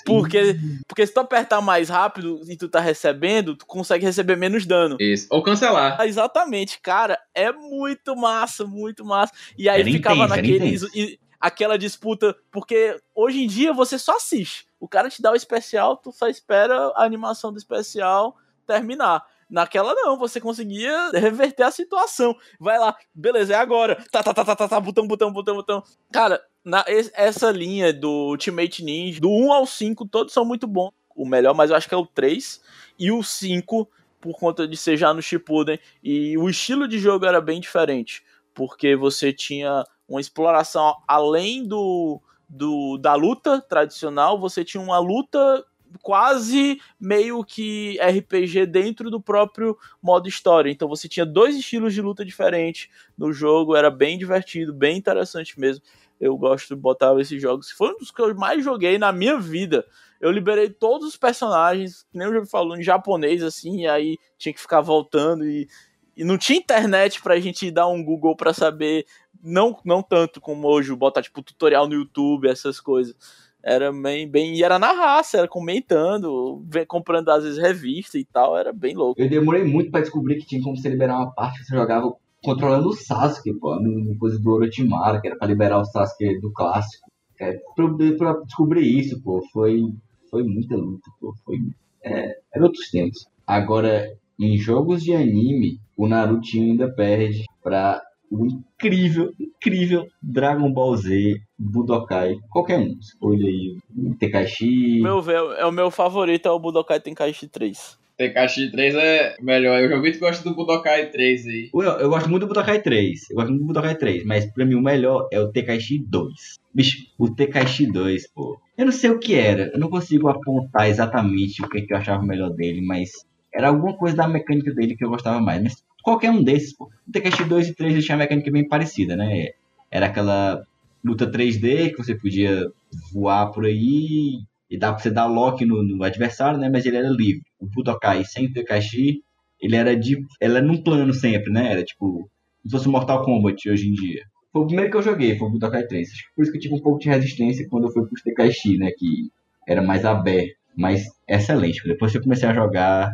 [0.06, 0.56] Porque,
[0.86, 4.96] porque se tu apertar mais rápido e tu tá recebendo, tu consegue receber menos dano.
[5.00, 5.26] Isso.
[5.30, 5.96] Ou cancelar.
[6.00, 9.32] Ah, exatamente, cara, é muito massa, muito massa.
[9.58, 11.18] E aí Era ficava intenso, naqueles.
[11.46, 14.66] Aquela disputa, porque hoje em dia você só assiste.
[14.80, 18.34] O cara te dá o especial, tu só espera a animação do especial
[18.66, 19.22] terminar.
[19.50, 22.34] Naquela não, você conseguia reverter a situação.
[22.58, 23.96] Vai lá, beleza, é agora.
[24.10, 25.82] Tá, tá, tá, tá, tá, tá botão, botão, botão, botão.
[26.10, 30.66] Cara, na, es- essa linha do Ultimate Ninja, do 1 ao 5, todos são muito
[30.66, 30.92] bons.
[31.14, 32.60] O melhor, mas eu acho que é o 3.
[32.98, 33.86] E o 5,
[34.18, 35.78] por conta de ser já no Shippuden.
[36.02, 38.24] E o estilo de jogo era bem diferente.
[38.54, 45.64] Porque você tinha uma exploração além do, do da luta tradicional, você tinha uma luta
[46.02, 50.70] quase meio que RPG dentro do próprio modo história.
[50.70, 55.58] Então você tinha dois estilos de luta diferentes no jogo, era bem divertido, bem interessante
[55.58, 55.82] mesmo.
[56.20, 57.70] Eu gosto de botar esses jogos.
[57.70, 59.84] Foi um dos que eu mais joguei na minha vida.
[60.20, 64.16] Eu liberei todos os personagens, que nem o jogo falou, em japonês, assim, e aí
[64.38, 65.68] tinha que ficar voltando e,
[66.16, 69.04] e não tinha internet pra gente dar um Google pra saber
[69.44, 73.14] não, não tanto como hoje, botar tipo tutorial no YouTube, essas coisas.
[73.62, 74.54] Era bem, bem.
[74.54, 79.20] E era na raça, era comentando, comprando às vezes revista e tal, era bem louco.
[79.20, 82.14] Eu demorei muito pra descobrir que tinha como você liberar uma parte que você jogava
[82.42, 86.52] controlando o Sasuke, pô, no coisa do Orochimaru, que era pra liberar o Sasuke do
[86.52, 87.10] clássico.
[87.40, 87.88] É, pra,
[88.18, 89.82] pra descobrir isso, pô, foi,
[90.30, 91.58] foi muita luta, pô, foi,
[92.02, 93.26] é, era outros tempos.
[93.46, 94.06] Agora,
[94.38, 101.36] em jogos de anime, o Naruto ainda perde pra o incrível, incrível Dragon Ball Z,
[101.58, 102.96] Budokai, qualquer um.
[102.98, 105.00] Escolha aí, o Tekashi.
[105.00, 107.98] Meu véu, é o meu favorito, é o Budokai Tenkaichi 3.
[108.16, 109.80] Tekashi 3 é melhor.
[109.80, 111.70] Eu já vi que gosta do Budokai 3 aí.
[111.74, 113.30] Eu, eu gosto muito do Budokai 3.
[113.30, 116.32] Eu gosto muito do Budokai 3, mas pra mim o melhor é o Tekaishi 2.
[116.72, 118.58] Bicho, o Tekaishi 2, pô.
[118.78, 119.70] Eu não sei o que era.
[119.72, 123.10] Eu não consigo apontar exatamente o que, que eu achava melhor dele, mas
[123.52, 125.62] era alguma coisa da mecânica dele que eu gostava mais.
[125.62, 126.90] Mas qualquer um desses, pô.
[127.08, 129.48] O Tekaishi 2 e 3 eles tinham uma mecânica bem parecida, né?
[129.90, 130.64] Era aquela
[131.02, 132.70] luta 3D que você podia
[133.12, 134.38] voar por aí
[134.70, 136.68] e dá pra você dar lock no, no adversário, né?
[136.68, 137.42] Mas ele era livre.
[137.58, 139.22] O Budokai sem o Tekaishi,
[139.60, 140.16] ele era de.
[140.40, 141.72] Ele era num plano sempre, né?
[141.72, 142.06] Era tipo.
[142.06, 144.22] Como se fosse Mortal Kombat hoje em dia.
[144.52, 146.08] Foi o primeiro que eu joguei, foi o Budokai 3.
[146.08, 148.22] Acho que por isso que eu tive um pouco de resistência quando eu fui pro
[148.22, 148.90] Tekaishi, né?
[148.96, 149.30] Que
[149.66, 150.54] era mais aberto.
[150.76, 151.86] Mas excelente.
[151.86, 153.10] Depois que eu comecei a jogar,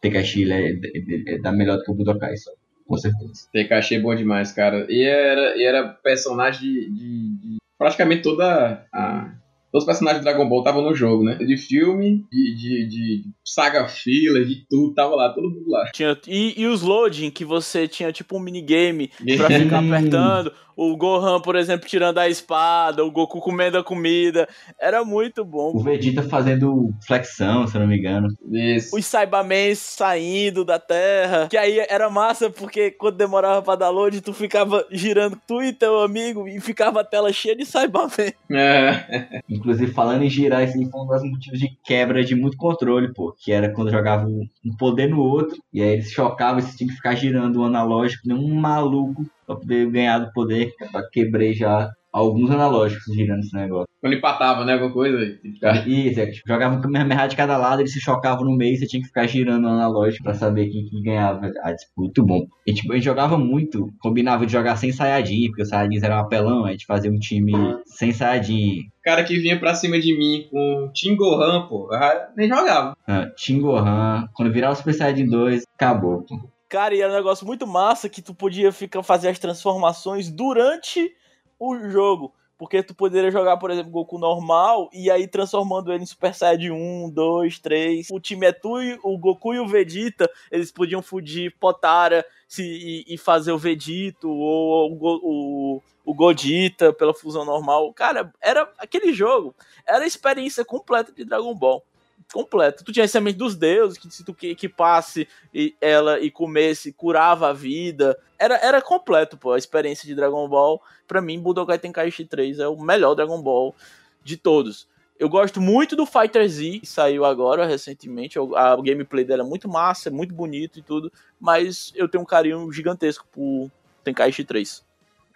[0.00, 2.50] Tekaishi ele é, é, é, dá melhor do que o Budokai, só.
[2.86, 3.32] Com certeza.
[3.52, 4.86] Tekashi é bom demais, cara.
[4.88, 9.32] E era, e era personagem de, de- de- Praticamente toda a.
[9.72, 11.34] Todos os personagens de Dragon Ball estavam no jogo, né?
[11.34, 15.90] De filme, de, de, de saga fila, de tudo, tava lá, todo mundo lá.
[15.92, 20.94] Tinha, e, e os loading, que você tinha tipo um minigame pra ficar apertando, o
[20.96, 24.46] Gohan, por exemplo, tirando a espada, o Goku comendo a comida.
[24.78, 25.72] Era muito bom.
[25.74, 28.28] O Vegeta fazendo flexão, se eu não me engano.
[28.52, 28.94] Isso.
[28.94, 31.48] Os Cybermen saindo da Terra.
[31.48, 35.72] Que aí era massa, porque quando demorava pra dar load, tu ficava girando tu e
[35.72, 38.34] teu amigo e ficava a tela cheia de Cybermen.
[38.52, 39.40] É.
[39.48, 43.34] Inclusive, falando em girar, esse foi um dos motivos de quebra de muito controle, pô.
[43.38, 46.88] Que era quando jogava um poder no outro, e aí eles chocavam e você tinha
[46.88, 50.72] que ficar girando o analógico, nem um maluco pra poder ganhar do poder.
[50.94, 53.86] Eu quebrei já alguns analógicos girando esse negócio.
[54.00, 54.72] Quando empatava, né?
[54.72, 55.18] Alguma coisa.
[55.42, 55.86] Ficar...
[55.86, 58.86] Isso, é, tipo, jogava com a de cada lado, eles se chocavam no meio, você
[58.86, 61.50] tinha que ficar girando o analógico pra saber quem, quem ganhava.
[61.62, 62.46] Ah, tipo, muito bom.
[62.66, 66.18] E, tipo, a gente jogava muito, combinava de jogar sem Sayajin, porque os Sayajins eram
[66.18, 67.52] apelão, a gente fazia um time
[67.84, 68.84] sem Sayajin.
[69.02, 71.90] cara que vinha pra cima de mim com Tim Gohan, pô,
[72.36, 72.96] nem jogava.
[73.06, 76.55] Ah, Tim Gohan, quando virava o Super Saiyajin 2, acabou, pô.
[76.68, 81.14] Cara, e era um negócio muito massa que tu podia ficar fazer as transformações durante
[81.58, 82.34] o jogo.
[82.58, 86.70] Porque tu poderia jogar, por exemplo, Goku normal e aí transformando ele em Super Saiyajin
[86.70, 88.08] 1, 2, 3.
[88.10, 93.14] O time é tu o Goku e o Vegeta, eles podiam fugir Potara se, e,
[93.14, 97.92] e fazer o Vegito ou o, o, o Godita pela fusão normal.
[97.92, 99.54] Cara, era aquele jogo.
[99.86, 101.84] Era a experiência completa de Dragon Ball
[102.32, 102.84] completo.
[102.84, 106.92] Tu tinha a semente dos deuses, que se tu que passe e ela e comesse,
[106.92, 108.18] curava a vida.
[108.38, 110.80] Era, era completo, pô, a experiência de Dragon Ball.
[111.06, 113.74] Pra mim, Budokai Tenkaichi 3 é o melhor Dragon Ball
[114.22, 114.88] de todos.
[115.18, 118.38] Eu gosto muito do Fighter Z, que saiu agora recentemente.
[118.54, 121.10] A gameplay dela é muito massa, é muito bonito e tudo.
[121.40, 123.70] Mas eu tenho um carinho gigantesco por
[124.04, 124.85] Tenkaichi 3.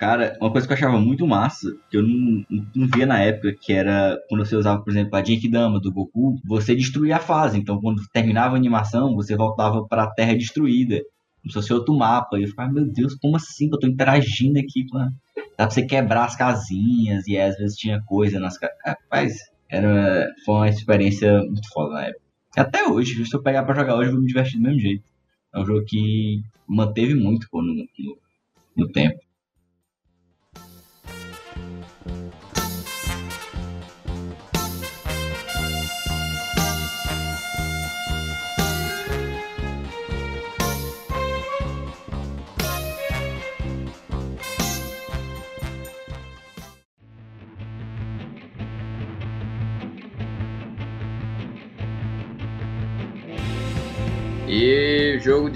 [0.00, 2.42] Cara, uma coisa que eu achava muito massa, que eu não,
[2.74, 6.40] não via na época, que era quando você usava, por exemplo, a Genkidama do Goku,
[6.42, 7.58] você destruía a fase.
[7.58, 11.02] Então, quando terminava a animação, você voltava para a Terra destruída.
[11.42, 12.38] Como se fosse outro mapa.
[12.38, 13.68] E eu ficava, meu Deus, como assim?
[13.70, 15.00] Eu tô interagindo aqui com.
[15.00, 18.78] Dá pra você quebrar as casinhas, e às vezes tinha coisa nas casas.
[18.82, 19.34] Rapaz,
[19.68, 20.26] era...
[20.46, 22.22] foi uma experiência muito foda na época.
[22.56, 25.04] Até hoje, se eu pegar pra jogar hoje, eu vou me divertir do mesmo jeito.
[25.54, 28.18] É um jogo que manteve muito pô, no, no,
[28.78, 29.20] no tempo.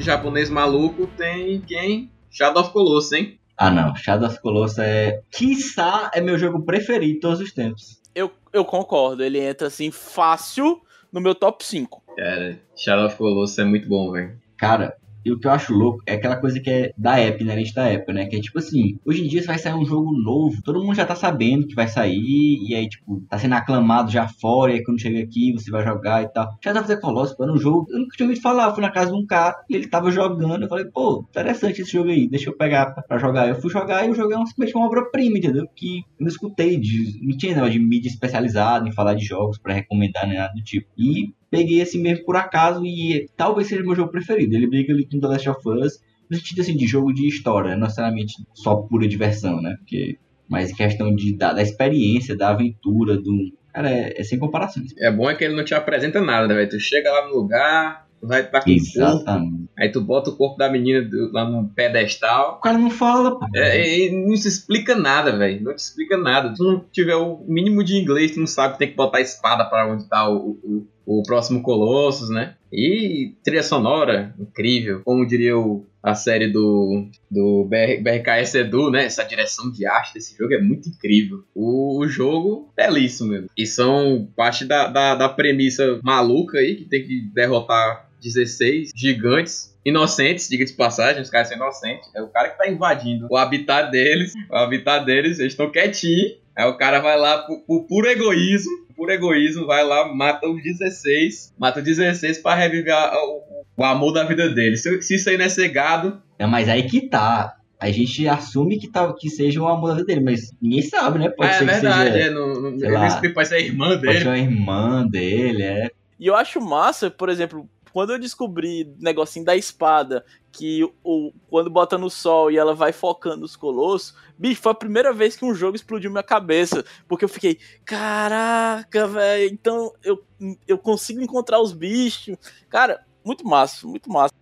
[0.04, 2.10] Japonês maluco tem quem?
[2.30, 3.38] Shadow of Colossus, hein?
[3.56, 5.22] Ah não, Shadow of Colossus é.
[5.30, 8.00] Quiçá é meu jogo preferido de todos os tempos.
[8.14, 10.80] Eu, eu concordo, ele entra assim fácil
[11.12, 12.02] no meu top 5.
[12.16, 14.38] Cara, Shadow of Colossus é muito bom, velho.
[14.56, 17.74] Cara, e o que eu acho louco é aquela coisa que é da app, inerente
[17.74, 18.26] da época, né?
[18.26, 21.06] Que é tipo assim, hoje em dia vai sair um jogo novo, todo mundo já
[21.06, 24.84] tá sabendo que vai sair, e aí, tipo, tá sendo aclamado já fora, e aí
[24.84, 26.56] quando chega aqui você vai jogar e tal.
[26.62, 28.90] Já dá fazer Colossus, era um jogo, eu nunca tinha ouvido falar, eu fui na
[28.90, 32.28] casa de um cara e ele tava jogando, eu falei, pô, interessante esse jogo aí,
[32.28, 33.48] deixa eu pegar pra jogar.
[33.48, 35.66] Eu fui jogar e o jogo é uma obra-prima, entendeu?
[35.74, 39.58] Que eu não escutei, de, não tinha negócio de mídia especializada em falar de jogos
[39.58, 40.88] para recomendar nem nada do tipo.
[40.96, 44.54] E peguei assim mesmo por acaso e talvez seja meu jogo preferido.
[44.54, 47.72] Ele briga ali com The Last of Us no sentido assim de jogo de história,
[47.72, 49.76] não necessariamente só pura diversão, né?
[49.78, 53.52] Porque mas questão de, da, da experiência, da aventura, do.
[53.72, 54.82] Cara, é, é, sem comparação.
[54.98, 56.68] É bom é que ele não te apresenta nada, né, velho?
[56.68, 60.70] Tu chega lá no lugar, vai estar com corpo, aí tu bota o corpo da
[60.70, 62.56] menina lá no pedestal.
[62.58, 63.46] O cara não fala, pô.
[63.54, 65.62] É, não se explica nada, velho.
[65.62, 66.50] Não te explica nada.
[66.50, 69.18] Se tu não tiver o mínimo de inglês, tu não sabe que tem que botar
[69.18, 72.54] a espada para onde tá o, o, o próximo Colossus, né?
[72.72, 75.02] E trilha sonora, incrível.
[75.04, 79.04] Como diria o, a série do, do BR, BRKS Edu, né?
[79.04, 81.44] Essa direção de arte desse jogo é muito incrível.
[81.54, 83.48] O, o jogo, belíssimo mesmo.
[83.56, 89.74] E são parte da, da, da premissa maluca aí, que tem que derrotar 16 gigantes
[89.84, 92.08] inocentes, diga de passagem, os caras são inocentes.
[92.14, 94.32] É o cara que tá invadindo o habitat deles.
[94.50, 96.38] O habitat deles, eles estão quietinhos.
[96.56, 100.62] Aí o cara vai lá por, por puro egoísmo, por egoísmo, vai lá, mata os
[100.62, 103.42] 16, mata os 16 pra reviver o,
[103.76, 104.76] o, amor da vida dele.
[104.76, 106.22] Se, se isso aí não é cegado.
[106.38, 107.56] É, mas aí que tá.
[107.78, 111.18] A gente assume que, tá, que seja o amor da vida dele, mas ninguém sabe,
[111.18, 111.28] né?
[111.28, 112.90] Pode é, ser verdade, seja, é.
[112.90, 114.06] Lá, pode ser a irmã dele.
[114.06, 115.90] Pode ser a irmã dele, é.
[116.18, 121.70] E eu acho massa, por exemplo, quando eu descobri negocinho da espada, que o, quando
[121.70, 125.44] bota no sol e ela vai focando os colossos, bicho, foi a primeira vez que
[125.44, 126.84] um jogo explodiu minha cabeça.
[127.06, 130.20] Porque eu fiquei, caraca, velho, então eu,
[130.66, 132.36] eu consigo encontrar os bichos.
[132.68, 134.34] Cara, muito massa, muito massa.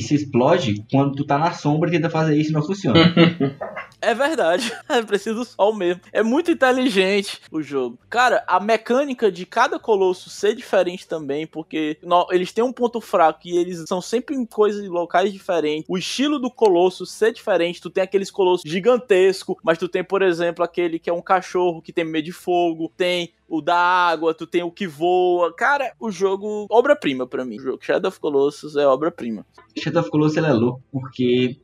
[0.00, 2.98] Se explode quando tu tá na sombra e tenta fazer isso e não funciona.
[4.02, 4.72] É verdade.
[4.88, 6.02] É preciso do sol mesmo.
[6.12, 7.98] É muito inteligente o jogo.
[8.10, 11.96] Cara, a mecânica de cada colosso ser diferente também, porque
[12.30, 15.86] eles têm um ponto fraco e eles são sempre em coisas locais diferentes.
[15.88, 17.80] O estilo do colosso ser diferente.
[17.80, 21.80] Tu tem aqueles colossos gigantescos, mas tu tem, por exemplo, aquele que é um cachorro
[21.80, 22.92] que tem medo de fogo.
[22.96, 25.54] Tem o da água, tu tem o que voa.
[25.54, 27.58] Cara, o jogo, obra-prima para mim.
[27.58, 29.44] O jogo Shadow of Colossus é obra-prima.
[29.78, 31.58] Shadow of Colossus ele é louco porque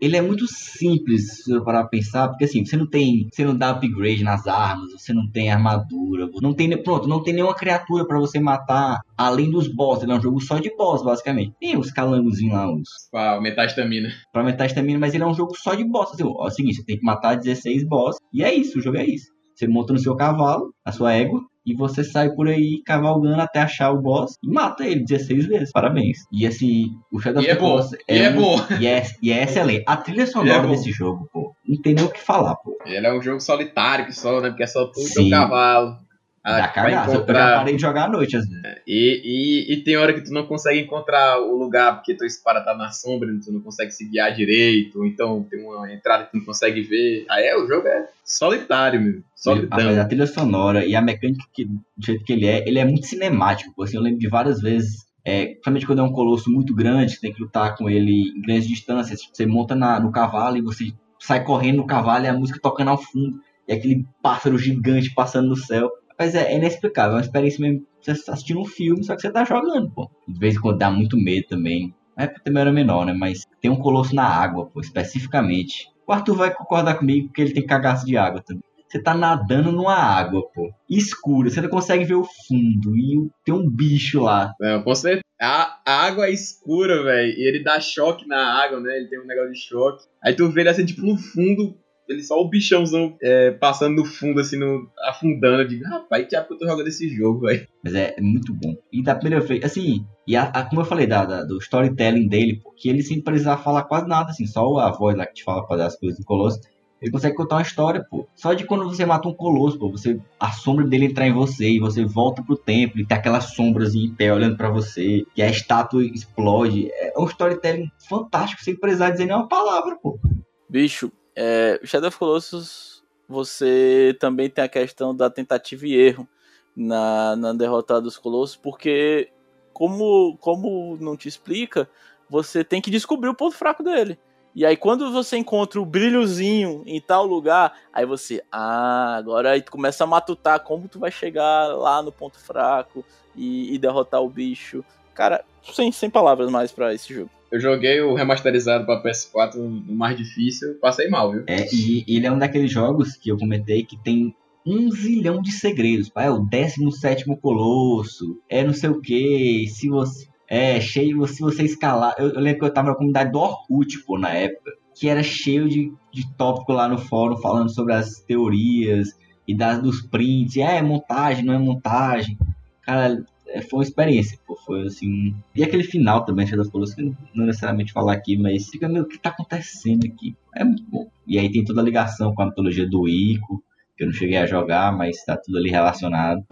[0.00, 3.44] ele é muito simples se eu parar pra pensar, porque assim, você não tem, você
[3.44, 7.54] não dá upgrade nas armas, você não tem armadura, não tem, pronto, não tem nenhuma
[7.54, 11.54] criatura para você matar além dos boss, ele é um jogo só de boss, basicamente.
[11.60, 12.88] Tem os calangozinhos lá, os...
[13.10, 14.08] Pra aumentar a estamina.
[14.32, 16.48] Pra aumentar a estamina, mas ele é um jogo só de boss, assim, ó, é
[16.48, 19.33] o seguinte, você tem que matar 16 boss, e é isso, o jogo é isso.
[19.54, 23.60] Você monta no seu cavalo, a sua égua, e você sai por aí cavalgando até
[23.60, 25.72] achar o boss e mata ele 16 vezes.
[25.72, 26.18] Parabéns.
[26.30, 28.56] E assim, o Shadow of the Colossus é, é, bom.
[28.80, 29.84] E é, e é excelente.
[29.86, 32.76] A trilha sonora é desse jogo, pô, não tem nem o que falar, pô.
[32.84, 34.50] Ele é um jogo solitário que só, né?
[34.50, 35.96] Porque é só tu e teu cavalo.
[36.44, 37.10] Ah, Dá cagaço.
[37.10, 37.52] Encontrar...
[37.52, 38.62] Eu parei de jogar à noite, às vezes.
[38.86, 42.62] E, e, e, tem hora que tu não consegue encontrar o lugar porque tua espada
[42.62, 46.32] tá na sombra, tu não consegue se guiar direito, ou então tem uma entrada que
[46.32, 47.24] tu não consegue ver.
[47.30, 49.24] Aí é, o jogo é solitário mesmo.
[49.34, 50.00] Solidão.
[50.00, 53.06] A, trilha sonora e a mecânica que, do jeito que ele é, ele é muito
[53.06, 53.82] cinemático.
[53.82, 57.20] Assim, eu lembro de várias vezes é, principalmente quando é um colosso muito grande, você
[57.20, 59.20] tem que lutar com ele em grandes distâncias.
[59.32, 62.90] Você monta na, no cavalo e você sai correndo no cavalo e a música tocando
[62.90, 63.40] ao fundo.
[63.66, 65.90] E aquele pássaro gigante passando no céu.
[66.18, 67.86] Mas é, é inexplicável, é uma experiência mesmo.
[68.00, 70.10] Você assistindo um filme, só que você tá jogando, pô.
[70.28, 71.94] De vez em quando dá muito medo também.
[72.16, 73.12] É porque também era menor, né?
[73.12, 75.88] Mas tem um colosso na água, pô, especificamente.
[76.06, 78.62] O Arthur vai concordar comigo porque ele tem cagaço de água também.
[78.86, 80.70] Você tá nadando numa água, pô.
[80.88, 82.96] Escura, você não consegue ver o fundo.
[82.96, 84.54] E tem um bicho lá.
[84.60, 85.24] Não, com certeza.
[85.40, 87.32] A, a água é escura, velho.
[87.32, 88.96] E ele dá choque na água, né?
[88.96, 90.04] Ele tem um negócio de choque.
[90.22, 91.76] Aí tu vê ele assim, tipo, no fundo,
[92.08, 95.62] ele só o bichãozão é, passando no fundo, assim, no, afundando.
[95.62, 97.66] Eu digo, rapaz, que época eu tô jogando esse jogo, velho.
[97.82, 98.76] Mas é, é, muito bom.
[98.92, 102.28] E da primeira vez, assim, e a, a, como eu falei, da, da, do storytelling
[102.28, 105.44] dele, porque ele sem precisar falar quase nada, assim, só a voz lá que te
[105.44, 106.60] fala fazer as coisas do Colosso.
[107.00, 108.26] Ele consegue contar uma história, pô.
[108.34, 111.68] Só de quando você mata um colosso, pô, você a sombra dele entrar em você
[111.68, 115.42] e você volta pro templo e tem aquela sombrazinha em pé olhando para você, que
[115.42, 116.88] a estátua explode.
[116.94, 120.18] É um storytelling fantástico sem precisar dizer nenhuma palavra, pô.
[120.66, 126.28] Bicho, é, Shadow of Colossus, você também tem a questão da tentativa e erro
[126.76, 129.30] na, na derrota dos Colossos, porque,
[129.72, 131.88] como, como não te explica,
[132.28, 134.18] você tem que descobrir o ponto fraco dele.
[134.54, 139.62] E aí, quando você encontra o brilhozinho em tal lugar, aí você, ah, agora aí
[139.62, 143.04] tu começa a matutar como tu vai chegar lá no ponto fraco
[143.34, 144.84] e, e derrotar o bicho.
[145.12, 147.30] Cara, sem, sem palavras mais para esse jogo.
[147.54, 151.44] Eu joguei o remasterizado para PS4 no mais difícil, passei mal, viu?
[151.46, 154.34] É, e ele é um daqueles jogos que eu comentei que tem
[154.66, 156.10] um zilhão de segredos.
[156.16, 159.68] É o 17 Colosso, é não sei o que.
[159.68, 160.26] Se você.
[160.48, 162.16] É, cheio, se você escalar.
[162.18, 164.72] Eu, eu, lembro que eu tava na comunidade do Orkut, pô, na época.
[164.92, 169.80] Que era cheio de, de tópico lá no fórum falando sobre as teorias e das,
[169.80, 170.56] dos prints.
[170.56, 172.36] É montagem, não é montagem.
[172.82, 175.34] Cara, é, foi uma experiência, pô, foi assim.
[175.54, 176.96] E aquele final também, Shadow of Colossus,
[177.34, 180.36] não necessariamente falar aqui, mas fica meio o que tá acontecendo aqui.
[180.54, 181.08] É muito bom.
[181.26, 183.62] E aí tem toda a ligação com a mitologia do Ico,
[183.96, 186.44] que eu não cheguei a jogar, mas tá tudo ali relacionado.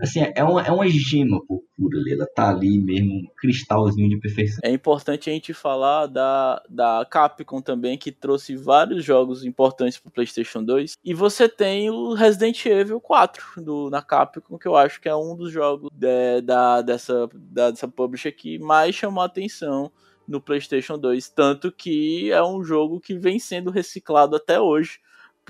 [0.00, 4.18] Assim, é uma, é uma gema pura ali, ela tá ali mesmo, um cristalzinho de
[4.18, 4.60] perfeição.
[4.62, 10.10] É importante a gente falar da, da Capcom também, que trouxe vários jogos importantes pro
[10.10, 10.96] PlayStation 2.
[11.02, 15.16] E você tem o Resident Evil 4 do, na Capcom, que eu acho que é
[15.16, 19.90] um dos jogos de, da, dessa, da, dessa publisher que mais chamou a atenção
[20.28, 21.30] no PlayStation 2.
[21.30, 25.00] Tanto que é um jogo que vem sendo reciclado até hoje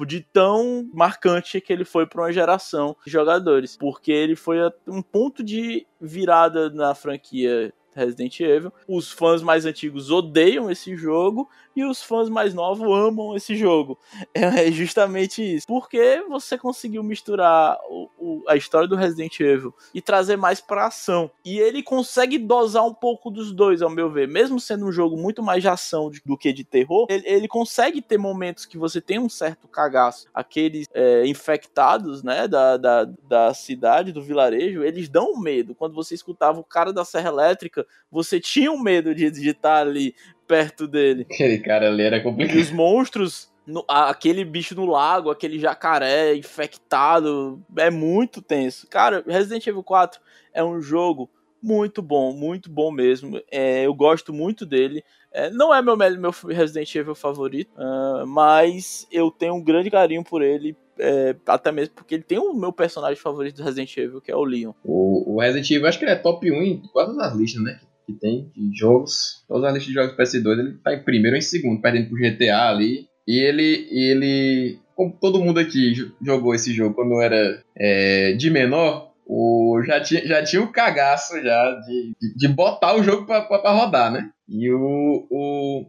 [0.06, 5.02] de tão marcante que ele foi para uma geração de jogadores, porque ele foi um
[5.02, 8.72] ponto de virada na franquia Resident Evil.
[8.86, 13.98] Os fãs mais antigos odeiam esse jogo e os fãs mais novos amam esse jogo.
[14.34, 15.66] É justamente isso.
[15.66, 20.86] Porque você conseguiu misturar o, o, a história do Resident Evil e trazer mais pra
[20.86, 21.30] ação.
[21.44, 24.26] E ele consegue dosar um pouco dos dois, ao meu ver.
[24.26, 28.02] Mesmo sendo um jogo muito mais de ação do que de terror, ele, ele consegue
[28.02, 30.26] ter momentos que você tem um certo cagaço.
[30.34, 35.74] Aqueles é, infectados, né, da, da, da cidade, do vilarejo, eles dão medo.
[35.74, 40.14] Quando você escutava o cara da serra elétrica, você tinha um medo de estar ali
[40.46, 41.26] perto dele.
[41.30, 42.56] Aquele cara ali era complicado.
[42.56, 48.86] E os monstros, no, aquele bicho no lago, aquele jacaré infectado, é muito tenso.
[48.88, 50.20] Cara, Resident Evil 4
[50.54, 51.30] é um jogo
[51.62, 53.40] muito bom, muito bom mesmo.
[53.50, 55.04] É, eu gosto muito dele.
[55.32, 60.24] É, não é meu, meu Resident Evil favorito, uh, mas eu tenho um grande carinho
[60.24, 60.76] por ele.
[60.98, 64.36] É, até mesmo porque ele tem o meu personagem favorito do Resident Evil, que é
[64.36, 64.72] o Leon.
[64.84, 67.80] O, o Resident Evil, acho que ele é top 1 em quase as listas, né?
[68.06, 69.44] Que tem de jogos.
[69.46, 72.18] Todas as listas de jogos PS2, ele tá em primeiro ou em segundo, perdendo pro
[72.18, 73.06] GTA ali.
[73.26, 79.12] E ele, ele como todo mundo aqui jogou esse jogo quando era é, de menor,
[79.24, 83.42] o, já, tinha, já tinha o cagaço já de, de, de botar o jogo pra,
[83.42, 84.30] pra, pra, rodar, né?
[84.48, 85.86] E o, o.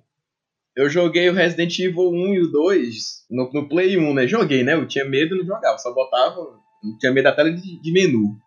[0.75, 4.27] Eu joguei o Resident Evil 1 e o 2 no, no Play 1, né?
[4.27, 4.75] Joguei, né?
[4.75, 6.39] Eu tinha medo, não jogava, só botava.
[6.83, 8.37] Não tinha medo da tela de, de menu.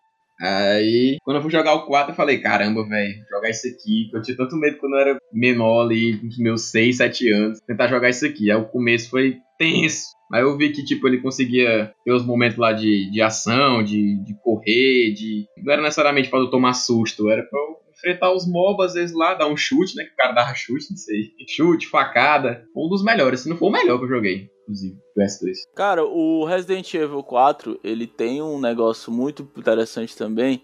[0.40, 4.10] Aí, quando eu fui jogar o 4, eu falei, caramba, velho, jogar isso aqui.
[4.12, 7.86] Eu tinha tanto medo quando eu era menor ali, nos meus 6, 7 anos, tentar
[7.86, 8.50] jogar isso aqui.
[8.50, 10.06] Aí o começo foi tenso.
[10.30, 14.16] Mas eu vi que, tipo, ele conseguia ter os momentos lá de, de ação, de,
[14.24, 15.46] de correr, de.
[15.58, 19.14] Não era necessariamente pra eu tomar susto, era pra eu enfrentar os mobs, às vezes
[19.16, 20.04] lá, dar um chute, né?
[20.04, 21.32] Que o cara dava chute, não sei.
[21.48, 22.66] Chute, facada.
[22.76, 25.52] Um dos melhores, se não for o melhor que eu joguei, inclusive, do S2.
[25.76, 30.62] Cara, o Resident Evil 4, ele tem um negócio muito interessante também,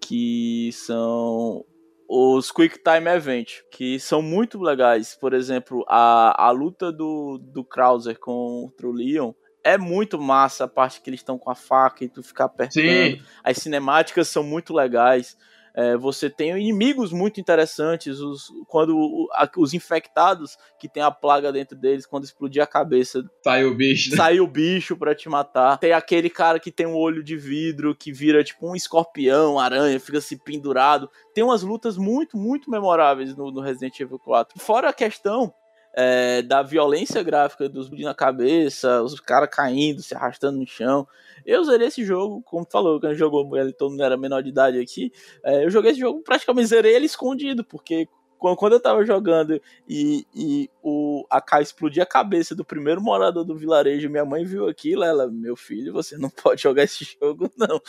[0.00, 1.64] que são
[2.08, 5.14] os Quick Time Event, que são muito legais.
[5.14, 9.32] Por exemplo, a, a luta do, do Krauser contra o Leon
[9.62, 12.82] é muito massa a parte que eles estão com a faca e tu ficar apertando.
[12.82, 13.20] Sim.
[13.44, 15.36] As cinemáticas são muito legais.
[15.78, 21.52] É, você tem inimigos muito interessantes, os, quando a, os infectados que tem a plaga
[21.52, 23.22] dentro deles, quando explodir a cabeça.
[23.44, 24.10] Sai o bicho.
[24.10, 24.16] Né?
[24.16, 25.78] Sai o bicho pra te matar.
[25.78, 30.00] Tem aquele cara que tem um olho de vidro que vira tipo um escorpião, aranha,
[30.00, 31.08] fica se pendurado.
[31.32, 34.58] Tem umas lutas muito, muito memoráveis no, no Resident Evil 4.
[34.58, 35.54] Fora a questão
[36.00, 41.08] é, da violência gráfica dos na cabeça, os caras caindo, se arrastando no chão.
[41.44, 43.44] Eu zerei esse jogo, como tu falou, quando jogou,
[43.76, 45.10] todo mundo era menor de idade aqui.
[45.42, 48.06] É, eu joguei esse jogo, praticamente zerei ele escondido, porque
[48.38, 53.44] quando eu tava jogando e, e o, a Kai explodia a cabeça do primeiro morador
[53.44, 57.50] do vilarejo, minha mãe viu aquilo, ela, meu filho, você não pode jogar esse jogo,
[57.56, 57.82] não.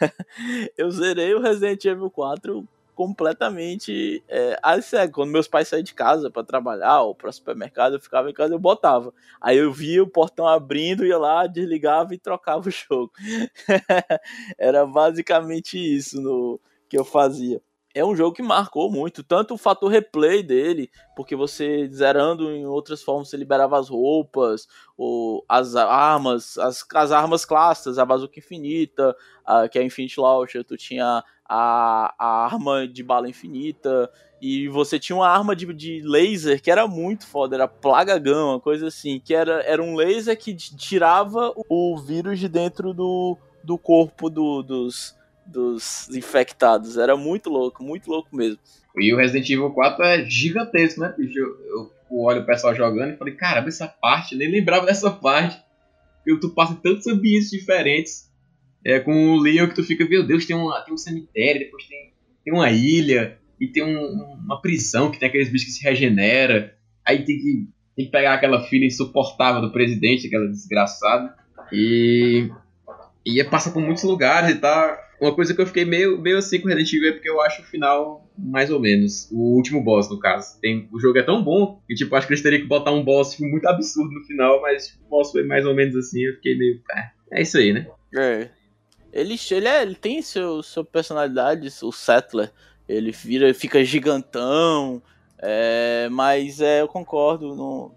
[0.76, 6.30] eu zerei o Resident Evil 4 completamente é, assim, quando meus pais saíam de casa
[6.30, 9.12] para trabalhar ou para supermercado, eu ficava em casa eu botava.
[9.40, 13.12] Aí eu via o portão abrindo, ia lá, desligava e trocava o jogo.
[14.58, 17.60] Era basicamente isso no que eu fazia.
[17.94, 22.64] É um jogo que marcou muito, tanto o fator replay dele, porque você zerando em
[22.64, 24.66] outras formas, você liberava as roupas,
[24.96, 29.14] ou as armas, as, as armas clássicas, a bazuca infinita,
[29.44, 34.68] a, que é a Infinite Launcher, tu tinha a, a arma de bala infinita, e
[34.68, 38.86] você tinha uma arma de, de laser que era muito foda, era plagagão, uma coisa
[38.86, 44.30] assim, que era, era um laser que tirava o vírus de dentro do, do corpo
[44.30, 45.14] do, dos,
[45.46, 46.96] dos infectados.
[46.96, 48.58] Era muito louco, muito louco mesmo.
[48.96, 51.14] E o Resident Evil 4 é gigantesco, né?
[51.18, 55.60] Eu, eu olho o pessoal jogando e falei, caramba, essa parte, nem lembrava dessa parte.
[56.24, 58.30] Porque tu passa tantos ambientes diferentes
[58.84, 61.84] é, com o Leon que tu fica, meu Deus, tem, uma, tem um cemitério, depois
[61.86, 62.12] tem,
[62.44, 66.76] tem uma ilha, e tem um, uma prisão que tem aqueles bichos que se regenera.
[67.06, 71.32] Aí tem que, tem que pegar aquela filha insuportável do presidente, aquela desgraçada.
[71.72, 72.50] E.
[73.24, 74.98] E passa por muitos lugares e tá.
[75.22, 77.62] Uma coisa que eu fiquei meio, meio assim com Resident Evil é porque eu acho
[77.62, 79.30] o final mais ou menos.
[79.30, 80.58] O último boss, no caso.
[80.60, 83.04] Tem, o jogo é tão bom que, tipo, acho que eles teriam que botar um
[83.04, 86.22] boss tipo, muito absurdo no final, mas tipo, o boss foi mais ou menos assim.
[86.22, 86.82] Eu fiquei meio.
[86.90, 87.86] É, é isso aí, né?
[88.12, 88.48] É.
[89.12, 92.50] Ele, ele, é, ele tem seu, sua personalidade, o Settler.
[92.88, 95.00] Ele vira, fica gigantão.
[95.38, 97.54] É, mas é, eu concordo.
[97.54, 97.94] No,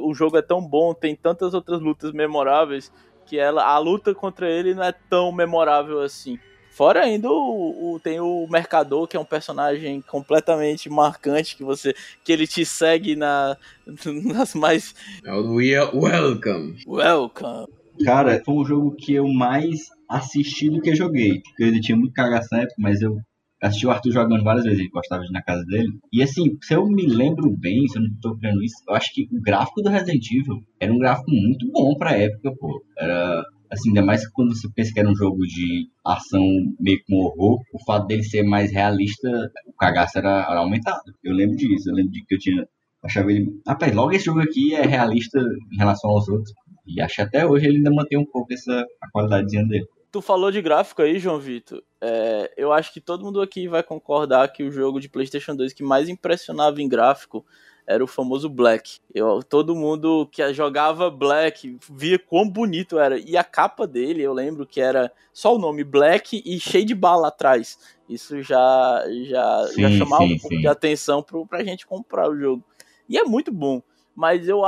[0.00, 2.92] o jogo é tão bom, tem tantas outras lutas memoráveis
[3.26, 6.38] que ela, a luta contra ele não é tão memorável assim.
[6.72, 11.94] Fora ainda o, o, tem o Mercador, que é um personagem completamente marcante, que você
[12.24, 13.58] que ele te segue na,
[14.24, 14.94] nas mais.
[15.22, 16.82] É o Welcome.
[16.86, 17.66] Welcome.
[18.02, 21.42] Cara, foi um jogo que eu mais assisti do que joguei.
[21.42, 23.18] Porque ele tinha muito cagaço na época, mas eu
[23.60, 25.88] assisti o Arthur jogando várias vezes, ele gostava de ir na casa dele.
[26.10, 29.12] E assim, se eu me lembro bem, se eu não tô vendo isso, eu acho
[29.12, 32.82] que o gráfico do Resident Evil era um gráfico muito bom pra época, pô.
[32.98, 36.42] Era assim, ainda mais quando você pensa que era um jogo de ação
[36.78, 39.28] meio com horror, o fato dele ser mais realista,
[39.66, 41.00] o cagaço era, era aumentado.
[41.24, 42.68] Eu lembro disso, eu lembro de que eu tinha.
[43.02, 43.48] Achava ele.
[43.66, 45.40] Rapaz, logo esse jogo aqui é realista
[45.72, 46.52] em relação aos outros.
[46.86, 49.86] E acho que até hoje ele ainda mantém um pouco essa a qualidadezinha dele.
[50.12, 51.82] Tu falou de gráfico aí, João Vitor.
[52.00, 55.72] É, eu acho que todo mundo aqui vai concordar que o jogo de PlayStation 2
[55.72, 57.44] que mais impressionava em gráfico
[57.86, 58.98] era o famoso Black.
[59.14, 63.18] Eu, todo mundo que jogava Black via quão bonito era.
[63.18, 66.94] E a capa dele, eu lembro que era só o nome Black e cheio de
[66.94, 67.78] bala atrás.
[68.08, 70.60] Isso já, já, sim, já chamava sim, um pouco sim.
[70.60, 72.64] de atenção pro, pra gente comprar o jogo.
[73.08, 73.82] E é muito bom.
[74.14, 74.62] Mas eu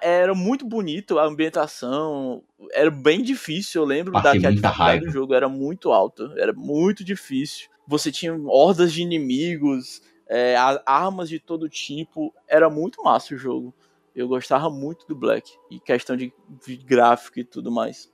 [0.00, 5.06] era muito bonito a ambientação, era bem difícil, eu lembro da que a dificuldade raiva.
[5.06, 7.68] do jogo era muito alta, era muito difícil.
[7.86, 10.54] Você tinha hordas de inimigos, é,
[10.84, 13.74] armas de todo tipo, era muito massa o jogo.
[14.14, 16.32] Eu gostava muito do Black, e questão de,
[16.66, 18.12] de gráfico e tudo mais.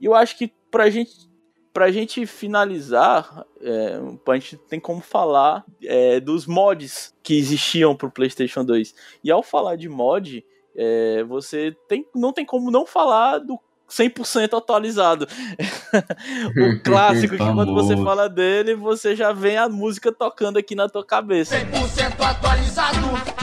[0.00, 1.32] E eu acho que pra gente
[1.74, 3.98] pra gente finalizar, é,
[4.28, 8.94] a gente tem como falar é, dos mods que existiam pro PlayStation 2.
[9.24, 10.46] E ao falar de mod,
[10.76, 13.58] é, você tem, não tem como não falar do
[13.90, 15.26] 100% atualizado.
[16.56, 20.88] o clássico que quando você fala dele, você já vem a música tocando aqui na
[20.88, 21.56] tua cabeça.
[21.58, 22.98] 100% atualizado,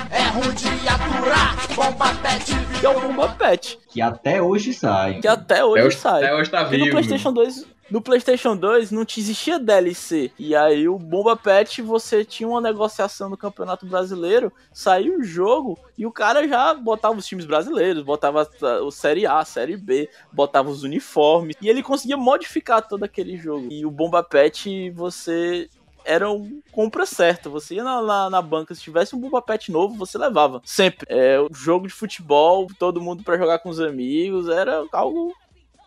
[0.09, 2.79] é ruim de aturar, Bomba Pet.
[2.79, 3.77] Que é o Bomba Pet.
[3.89, 5.19] Que até hoje sai.
[5.19, 6.23] Que até hoje, até sai.
[6.23, 6.83] Até hoje tá vivo.
[6.83, 10.31] E no PlayStation 2 no PlayStation 2 não existia DLC.
[10.39, 15.77] E aí o Bomba Pet você tinha uma negociação no Campeonato Brasileiro, saiu o jogo
[15.97, 18.49] e o cara já botava os times brasileiros, botava
[18.81, 23.67] o Série A, Série B, botava os uniformes e ele conseguia modificar todo aquele jogo.
[23.69, 25.69] E o Bomba Pet você
[26.05, 27.49] era um compra certa.
[27.49, 30.61] Você ia na, na, na, banca, se tivesse um Bomba Pet novo, você levava.
[30.63, 31.05] Sempre.
[31.09, 35.33] É, o jogo de futebol, todo mundo para jogar com os amigos, era algo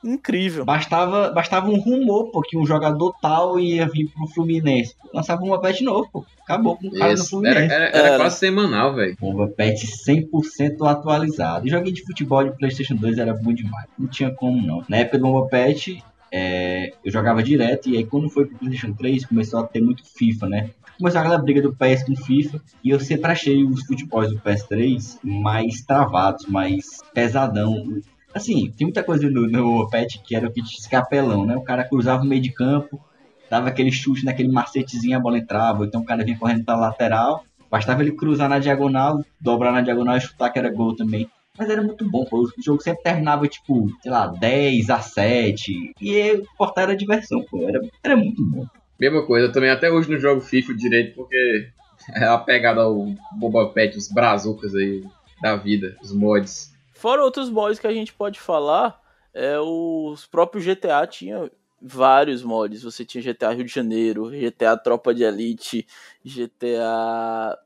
[0.04, 0.64] incrível.
[0.64, 4.94] Bastava, bastava um rumor, pô, que um jogador tal ia vir pro Fluminense.
[5.12, 6.26] Lançava um Pet novo, pô.
[6.42, 7.24] Acabou com o cara Isso.
[7.24, 7.72] do Fluminense.
[7.72, 9.16] Era, era, era quase semanal, velho.
[9.18, 11.66] Bomba Pet 100% atualizado.
[11.66, 13.86] E joguinho de futebol de PlayStation 2 era bom demais.
[13.98, 14.84] Não tinha como não.
[14.88, 16.04] Na época do Bomba Pet,
[16.36, 17.88] é, eu jogava direto.
[17.88, 20.70] E aí, quando foi pro PlayStation 3, começou a ter muito FIFA, né?
[20.98, 22.60] Começou aquela briga do PS com FIFA.
[22.82, 28.02] E eu sempre achei os futebols do PS3 mais travados, mais pesadão.
[28.34, 31.56] Assim, tem muita coisa no, no Pet que era o kit escapelão, né?
[31.56, 33.00] O cara cruzava o meio de campo,
[33.48, 35.84] dava aquele chute naquele macetezinho, a bola entrava.
[35.84, 40.16] Então o cara vinha correndo pra lateral, bastava ele cruzar na diagonal, dobrar na diagonal
[40.16, 41.30] e chutar que era gol também.
[41.56, 42.42] Mas era muito bom, pô.
[42.42, 45.92] O jogo sempre terminava, tipo, sei lá, 10 a 7.
[46.00, 47.68] E o portar era diversão, pô.
[47.68, 48.66] Era, era muito bom.
[48.98, 51.68] Mesma coisa, eu também até hoje não jogo FIFA direito, porque
[52.14, 55.04] é a pegada ao Boba Pet, os brazucas aí
[55.40, 56.72] da vida, os mods.
[56.92, 59.00] Fora outros mods que a gente pode falar,
[59.32, 61.50] é, os próprios GTA tinham
[61.80, 62.82] vários mods.
[62.82, 65.86] Você tinha GTA Rio de Janeiro, GTA Tropa de Elite,
[66.24, 67.58] GTA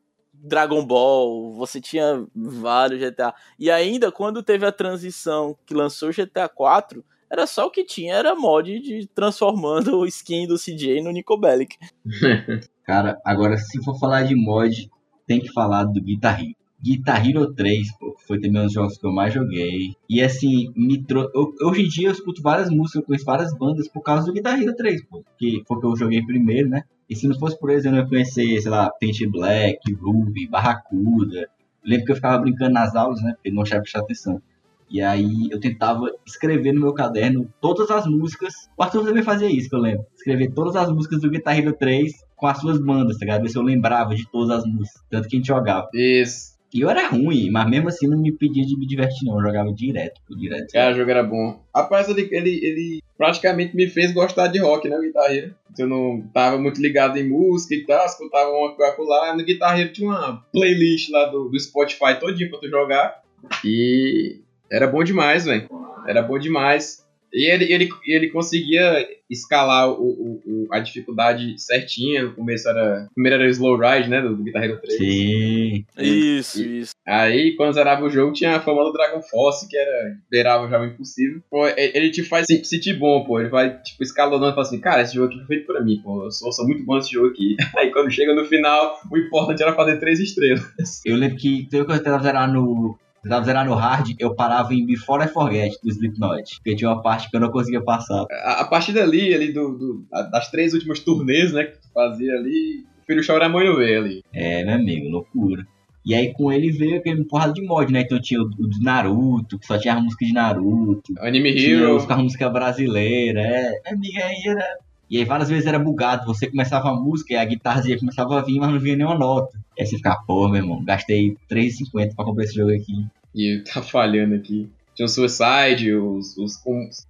[0.43, 3.35] Dragon Ball, você tinha vários GTA.
[3.59, 7.85] E ainda quando teve a transição que lançou o GTA 4, era só o que
[7.85, 11.77] tinha, era mod de transformando o skin do CJ no Nico Bellic.
[12.85, 14.89] Cara, agora se for falar de mod,
[15.27, 16.57] tem que falar do Guitar Hero.
[16.81, 19.95] Guitar Hero 3, pô, foi também um dos jogos que eu mais joguei.
[20.09, 21.29] E assim, me tro...
[21.35, 24.33] Eu, hoje em dia eu escuto várias músicas, eu conheço várias bandas por causa do
[24.33, 26.85] Guitar Hero 3, pô, que foi o que eu joguei primeiro, né?
[27.09, 30.47] E se não fosse por eles, eu não ia conhecer, sei lá, Paint Black, Ruby,
[30.47, 31.41] Barracuda.
[31.41, 33.33] Eu lembro que eu ficava brincando nas aulas, né?
[33.35, 34.43] Porque não achava prestar atenção.
[34.91, 38.55] E aí eu tentava escrever no meu caderno todas as músicas.
[38.77, 40.07] O Arthur também fazia isso, que eu lembro.
[40.17, 43.43] Escrever todas as músicas do Guitar Hero 3 com as suas bandas, tá ligado?
[43.43, 45.03] Ver se eu lembrava de todas as músicas.
[45.11, 45.89] Tanto que a gente jogava.
[45.93, 46.58] Isso.
[46.73, 49.39] E eu era ruim, mas mesmo assim não me pedia de me divertir, não.
[49.39, 50.73] Eu jogava direto, direto.
[50.73, 51.63] Cara, o jogo era bom.
[51.75, 55.55] Rapaz, ele, ele, ele praticamente me fez gostar de rock, né, guitarreiro.
[55.79, 59.35] Eu não tava muito ligado em música e tal, escutava uma coisa lá.
[59.35, 63.23] No guitarreiro tinha uma playlist lá do, do Spotify todo dia pra tu jogar.
[63.65, 64.41] E
[64.71, 65.69] era bom demais, velho.
[66.07, 67.07] Era bom demais.
[67.33, 72.23] E ele, ele, ele conseguia escalar o, o, a dificuldade certinha.
[72.23, 73.09] No começo era.
[73.15, 74.21] Primeiro era o Slow Ride, né?
[74.21, 74.99] Do, do Guitar Hero 3.
[74.99, 75.85] Sim.
[75.99, 76.93] Isso, e, isso.
[77.07, 80.17] Aí, quando zerava o jogo, tinha a fama do Dragon Force, que era.
[80.31, 81.43] beirava já o impossível.
[81.51, 83.41] Pô, ele te faz se sentir bom, pô.
[83.41, 86.01] Ele vai, tipo, escalonando e fala assim: Cara, esse jogo aqui foi feito pra mim,
[86.03, 86.25] pô.
[86.25, 87.57] Eu sou, sou muito bom nesse jogo aqui.
[87.77, 91.03] Aí, quando chega no final, o importante era fazer três estrelas.
[91.05, 94.85] Eu lembro que que eu tava zerando no tentava zerar no hard, eu parava em
[94.85, 96.57] Before I Forget do Slipknot.
[96.57, 98.25] Porque tinha uma parte que eu não conseguia passar.
[98.31, 102.35] A, a partir dali, ali, do, do, das três últimas turnês, né, que tu fazia
[102.35, 104.23] ali, o filho chora a mãe não vê ali.
[104.33, 105.67] É, meu amigo, loucura.
[106.05, 108.01] E aí com ele veio aquele porrada de mod, né?
[108.01, 111.13] Então tinha o, o de Naruto, que só tinha a música de Naruto.
[111.19, 112.01] Anime Hero.
[112.01, 113.81] Tinha a música brasileira, é.
[113.87, 114.79] Amiga, aí era...
[115.11, 118.43] E aí várias vezes era bugado, você começava a música e a guitarrinha começava a
[118.43, 119.59] vir, mas não vinha nenhuma nota.
[119.77, 123.07] E aí você ficava, pô, meu irmão, gastei 3,50 pra comprar esse jogo aqui.
[123.35, 124.71] E tá falhando aqui.
[124.95, 126.61] Tinha o Suicide, os, os.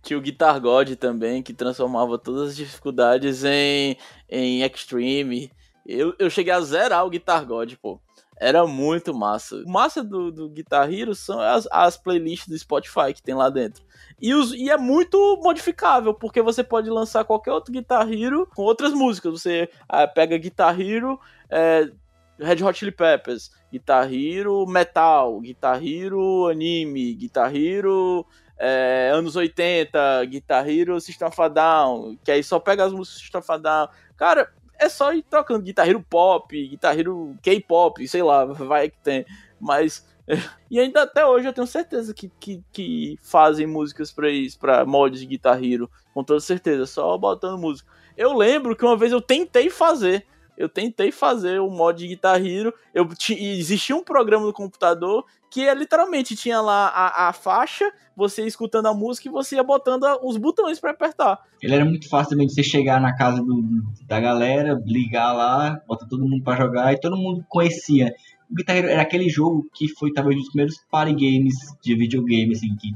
[0.03, 3.97] Tinha o Guitar God também, que transformava todas as dificuldades em,
[4.29, 5.51] em Extreme.
[5.87, 7.99] Eu, eu cheguei a zerar o Guitar God, pô.
[8.41, 9.57] Era muito massa.
[9.57, 13.51] O massa do, do Guitar Hero são as, as playlists do Spotify que tem lá
[13.51, 13.83] dentro.
[14.21, 18.63] E, os, e é muito modificável, porque você pode lançar qualquer outro Guitar Hero com
[18.63, 19.33] outras músicas.
[19.33, 21.19] Você ah, pega Guitar Hero,
[21.51, 21.91] é,
[22.39, 28.25] Red Hot Chili Peppers, Guitar Hero Metal, Guitar Hero Anime, Guitar Hero
[28.59, 33.21] é, anos 80, Guitar Hero System of a Down, que aí só pega as músicas
[33.21, 33.89] System of a Down.
[34.17, 38.99] Cara, é só ir trocando Guitar Hero Pop, Guitar Hero K-Pop, sei lá, vai que
[38.99, 39.25] tem.
[39.61, 40.07] Mas.
[40.71, 44.85] E ainda até hoje eu tenho certeza que, que, que fazem músicas pra isso, pra
[44.85, 47.91] mods de Guitar Hero, com toda certeza, só botando música.
[48.15, 50.27] Eu lembro que uma vez eu tentei fazer
[50.59, 52.75] eu tentei fazer o mod de Guitar Hero.
[52.93, 58.45] Eu existia um programa no computador que é, literalmente tinha lá a, a, faixa, você
[58.45, 61.39] escutando a música e você ia botando os botões para apertar.
[61.63, 63.63] Ele era muito fácil também de você chegar na casa do,
[64.07, 68.13] da galera, ligar lá, botar todo mundo para jogar e todo mundo conhecia.
[68.51, 71.95] O Guitar Hero era aquele jogo que foi talvez um dos primeiros party games de
[71.95, 72.93] videogame, assim, que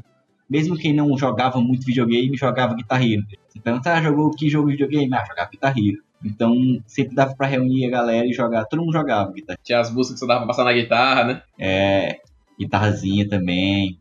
[0.51, 3.23] mesmo quem não jogava muito videogame, jogava Guitar Hero.
[3.63, 5.15] Pergunta, ah, jogou que jogo de videogame?
[5.15, 6.03] Ah, jogava Guitar Hero.
[6.25, 6.55] Então,
[6.87, 8.65] sempre dava pra reunir a galera e jogar.
[8.65, 9.59] Todo mundo jogava guitarra.
[9.63, 11.43] Tinha as músicas que você dava pra passar na guitarra, né?
[11.59, 12.19] É,
[12.59, 13.99] guitarrazinha também.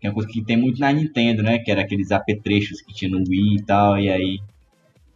[0.00, 1.58] Que é uma coisa que tem muito na Nintendo, né?
[1.58, 4.38] Que era aqueles apetrechos que tinha no Wii e tal, e aí...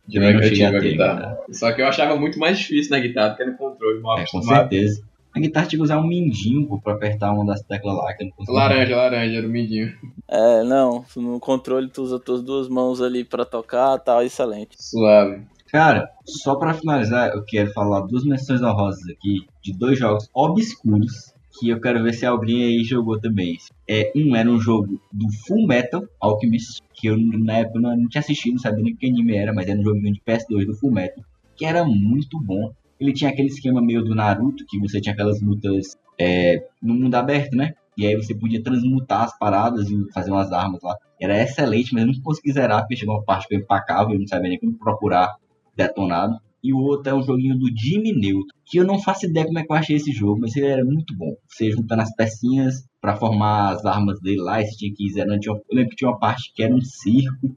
[0.07, 1.39] De não cheguei a ter, guitarra.
[1.51, 4.01] Só que eu achava muito mais difícil na guitarra do que no controle.
[4.19, 5.03] É, com certeza.
[5.37, 8.15] A guitarra tinha que usar um mindinho pô, pra apertar uma das teclas lá.
[8.15, 8.59] Que eu não conseguia.
[8.59, 9.93] Laranja, laranja, era o mindinho.
[10.27, 11.05] É, não.
[11.15, 14.77] No controle tu usa as tuas duas mãos ali pra tocar, tá excelente.
[14.79, 15.43] Suave.
[15.71, 21.35] Cara, só para finalizar, eu quero falar duas menções honrosas aqui de dois jogos obscuros
[21.59, 23.59] que eu quero ver se alguém aí jogou também.
[23.87, 28.09] É, um era um jogo do Full Metal Alchemist, que eu na época não, não
[28.09, 30.75] tinha assistido, não sabia nem que anime era, mas era um joguinho de PS2 do
[30.75, 31.23] Full Metal,
[31.55, 32.73] que era muito bom.
[32.99, 37.15] Ele tinha aquele esquema meio do Naruto, que você tinha aquelas lutas é, no mundo
[37.15, 37.75] aberto, né?
[37.97, 40.97] E aí você podia transmutar as paradas e fazer umas armas lá.
[41.21, 44.19] Era excelente, mas eu não consegui zerar, porque chegou uma parte que eu empacava, eu
[44.19, 45.35] não sabia nem como procurar
[45.79, 46.37] detonado.
[46.63, 49.61] E o outro é um joguinho do Jimmy Neutron, que eu não faço ideia como
[49.61, 51.37] é que eu achei esse jogo, mas ele era muito bom.
[51.47, 55.13] Você juntando as pecinhas para formar as armas dele lá, e você tinha que ir
[55.13, 55.41] zerando.
[55.47, 57.57] Eu lembro que tinha uma parte que era um circo,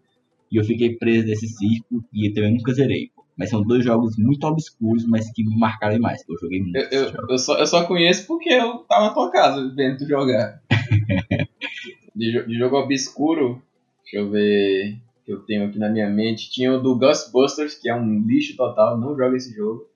[0.51, 3.09] e eu fiquei preso nesse circo, e eu também nunca zerei.
[3.35, 6.77] Mas são dois jogos muito obscuros, mas que me marcaram demais, eu joguei muito.
[6.77, 10.07] Eu, eu, eu, só, eu só conheço porque eu tava na tua casa vendo tu
[10.07, 10.61] jogar.
[12.15, 13.59] de, de jogo obscuro,
[14.03, 15.01] deixa eu ver
[15.31, 16.51] que eu tenho aqui na minha mente.
[16.51, 19.87] Tinha o do Ghostbusters, que é um lixo total, não joga esse jogo.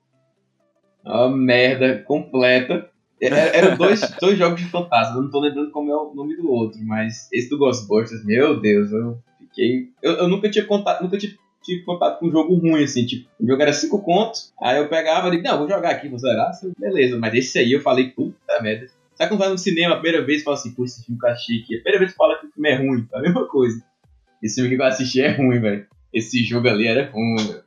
[1.04, 2.90] É uma merda completa.
[3.20, 6.36] Era, era dois, dois jogos de fantasma, eu não tô lembrando como é o nome
[6.36, 9.90] do outro, mas esse do Ghostbusters, meu Deus, eu fiquei.
[10.02, 13.26] Eu, eu nunca tinha contato, nunca tive, tive contato com um jogo ruim, assim, tipo,
[13.40, 16.52] o jogo era 5 contos, aí eu pegava e não, vou jogar aqui, vou zerar,
[16.78, 18.86] beleza, mas esse aí eu falei, puta merda.
[19.14, 21.34] Sabe quando vai no cinema a primeira vez e fala assim, pô, esse filme tá
[21.34, 23.82] chique, a primeira vez que fala que o filme é ruim, é a mesma coisa.
[24.42, 25.86] Esse filme que eu assisti é ruim, velho.
[26.12, 27.62] Esse jogo ali era ruim, velho.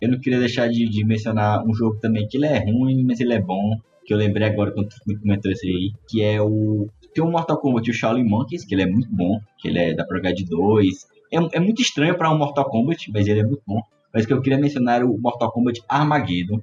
[0.00, 3.20] Eu não queria deixar de, de, mencionar um jogo também que ele é ruim, mas
[3.20, 3.76] ele é bom.
[4.04, 5.92] Que eu lembrei agora quando tu me comentou esse aí.
[6.08, 6.88] Que é o.
[7.14, 9.40] Tem o Mortal Kombat, o Shaolin Monkeys, que ele é muito bom.
[9.58, 11.06] Que ele é da Pro de 2.
[11.32, 13.80] É, é muito estranho para um Mortal Kombat, mas ele é muito bom.
[14.12, 16.60] Mas que eu queria mencionar o Mortal Kombat Armageddon,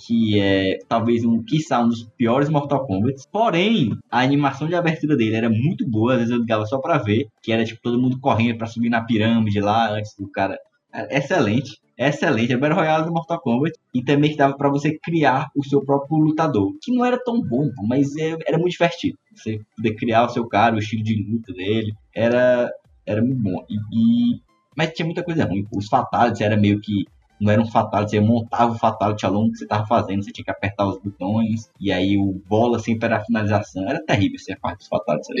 [0.00, 3.22] que é talvez um, quiçá, um dos piores Mortal Kombat.
[3.30, 6.98] Porém, a animação de abertura dele era muito boa, às vezes eu ligava só pra
[6.98, 10.58] ver, que era tipo todo mundo correndo para subir na pirâmide lá antes do cara.
[10.92, 12.52] Era excelente, excelente.
[12.52, 13.78] É o Battle Royale do Mortal Kombat.
[13.94, 17.40] E também que dava para você criar o seu próprio lutador, que não era tão
[17.40, 19.18] bom, mas é, era muito divertido.
[19.34, 22.70] Você poder criar o seu cara, o estilo de luta dele, era,
[23.06, 23.64] era muito bom.
[23.68, 24.40] E, e...
[24.76, 25.66] Mas tinha muita coisa ruim.
[25.72, 27.04] Os fatalities era meio que
[27.40, 30.30] não era um fatality, você montava o fatality ao longo que você estava fazendo, você
[30.30, 34.36] tinha que apertar os botões, e aí o bola sempre era a finalização, era terrível
[34.36, 35.36] essa parte dos fatalities.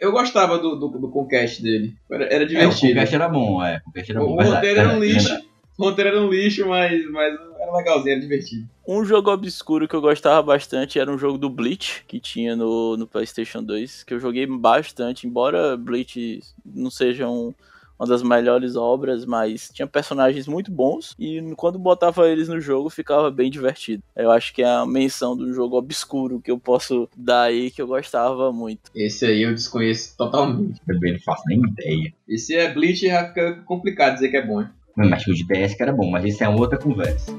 [0.00, 2.86] Eu gostava do, do, do Conquest dele, era, era divertido.
[2.86, 4.36] É, o Conquest era bom, é, o Conquest era o, bom.
[4.36, 5.40] O roteiro era um lixo,
[5.76, 8.68] o roteiro era um lixo, mas, mas era legalzinho, era divertido.
[8.86, 12.96] Um jogo obscuro que eu gostava bastante era um jogo do Bleach, que tinha no,
[12.96, 17.52] no PlayStation 2, que eu joguei bastante, embora Bleach não seja um
[17.98, 22.90] uma das melhores obras, mas tinha personagens muito bons e quando botava eles no jogo
[22.90, 24.02] ficava bem divertido.
[24.16, 27.80] Eu acho que é a menção do jogo obscuro que eu posso dar aí que
[27.80, 28.90] eu gostava muito.
[28.94, 30.80] Esse aí eu desconheço totalmente.
[30.86, 32.12] Também não faço nem ideia.
[32.28, 34.60] Esse é Bleach já fica complicado dizer que é bom.
[34.60, 34.68] Hein?
[34.96, 37.32] Não, mas o de PS que era bom, mas isso é outra conversa.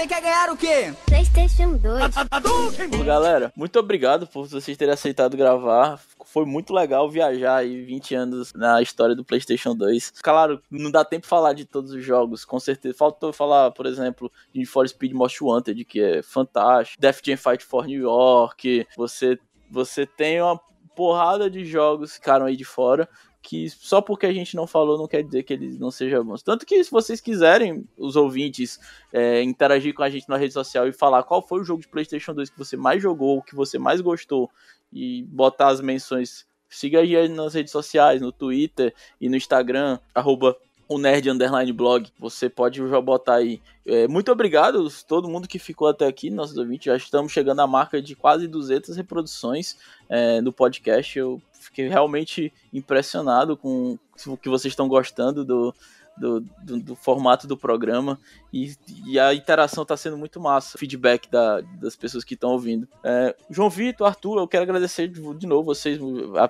[0.00, 0.94] Você quer ganhar o quê?
[1.04, 2.14] PlayStation 2.
[2.90, 6.00] Bom, galera, muito obrigado por vocês terem aceitado gravar.
[6.24, 10.14] Foi muito legal viajar aí 20 anos na história do PlayStation 2.
[10.22, 12.96] Claro, não dá tempo de falar de todos os jogos, com certeza.
[12.96, 16.98] Faltou falar, por exemplo, de For Speed Most Wanted, que é fantástico.
[16.98, 18.86] Death Jam Fight for New York.
[18.96, 19.38] Você,
[19.70, 20.58] você tem uma
[20.96, 23.06] porrada de jogos que ficaram aí de fora
[23.42, 26.42] que só porque a gente não falou não quer dizer que eles não sejam bons.
[26.42, 28.78] Tanto que se vocês quiserem, os ouvintes,
[29.12, 31.88] é, interagir com a gente na rede social e falar qual foi o jogo de
[31.88, 34.50] PlayStation 2 que você mais jogou, que você mais gostou,
[34.92, 40.56] e botar as menções, siga aí nas redes sociais, no Twitter e no Instagram, arroba
[40.90, 42.10] o Nerd Underline Blog.
[42.18, 43.62] Você pode já botar aí.
[43.86, 46.86] É, muito obrigado a todo mundo que ficou até aqui, nossos ouvintes.
[46.86, 49.76] Já estamos chegando à marca de quase 200 reproduções
[50.08, 51.16] é, no podcast.
[51.16, 53.96] Eu fiquei realmente impressionado com
[54.26, 55.72] o que vocês estão gostando do,
[56.20, 58.18] do, do, do, formato do programa
[58.52, 58.74] e,
[59.06, 62.86] e a interação está sendo muito massa, feedback da, das pessoas que estão ouvindo.
[63.02, 65.98] É, João Vitor, Arthur, eu quero agradecer de, de, novo vocês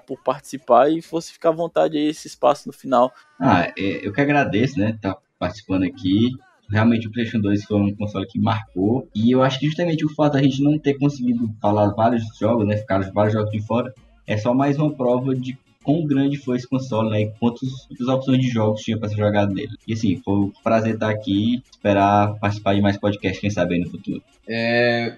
[0.07, 3.13] por participar e você ficar à vontade aí esse espaço no final.
[3.39, 6.31] Ah, é, eu que agradeço, né, estar tá participando aqui.
[6.69, 9.09] Realmente o PlayStation 2 foi um console que marcou.
[9.15, 12.67] E eu acho que justamente o fato da gente não ter conseguido falar vários jogos,
[12.67, 12.77] né?
[12.77, 13.93] Ficaram vários jogos de fora,
[14.25, 17.23] é só mais uma prova de quão grande foi esse console, né?
[17.23, 19.73] E quantas, quantas opções de jogos tinha para ser jogado nele.
[19.87, 23.81] E assim, foi um prazer estar aqui, esperar participar de mais podcasts, quem sabe aí
[23.81, 24.23] no futuro.
[24.49, 25.17] É,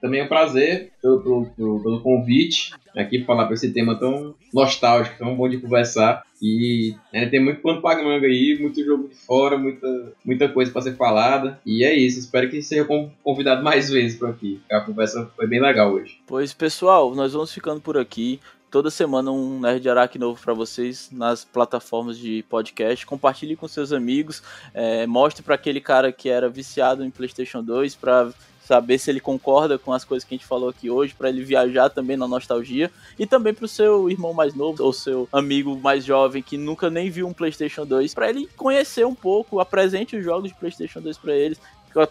[0.00, 4.34] também é um prazer pelo, pelo, pelo convite aqui para falar para esse tema tão
[4.52, 6.24] nostálgico, tão bom de conversar.
[6.42, 10.72] E né, tem muito pano para manga aí, muito jogo de fora, muita, muita coisa
[10.72, 11.60] para ser falada.
[11.66, 12.86] E é isso, espero que seja
[13.22, 14.58] convidado mais vezes por aqui.
[14.72, 16.18] A conversa foi bem legal hoje.
[16.26, 18.40] Pois, pessoal, nós vamos ficando por aqui
[18.70, 23.04] toda semana um Nerd Araque novo para vocês nas plataformas de podcast.
[23.04, 24.42] Compartilhe com seus amigos,
[24.72, 28.32] é, mostre para aquele cara que era viciado em PlayStation 2 para
[28.70, 31.42] saber se ele concorda com as coisas que a gente falou aqui hoje, para ele
[31.42, 32.88] viajar também na nostalgia
[33.18, 36.88] e também para o seu irmão mais novo ou seu amigo mais jovem que nunca
[36.88, 41.00] nem viu um PlayStation 2, para ele conhecer um pouco, apresente os jogos de PlayStation
[41.00, 41.60] 2 para eles.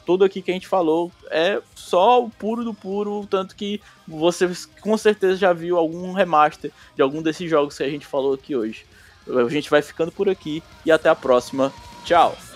[0.05, 4.49] Tudo aqui que a gente falou é só o puro do puro, tanto que você
[4.81, 8.55] com certeza já viu algum remaster de algum desses jogos que a gente falou aqui
[8.55, 8.85] hoje.
[9.27, 11.71] A gente vai ficando por aqui e até a próxima.
[12.03, 12.48] Tchau!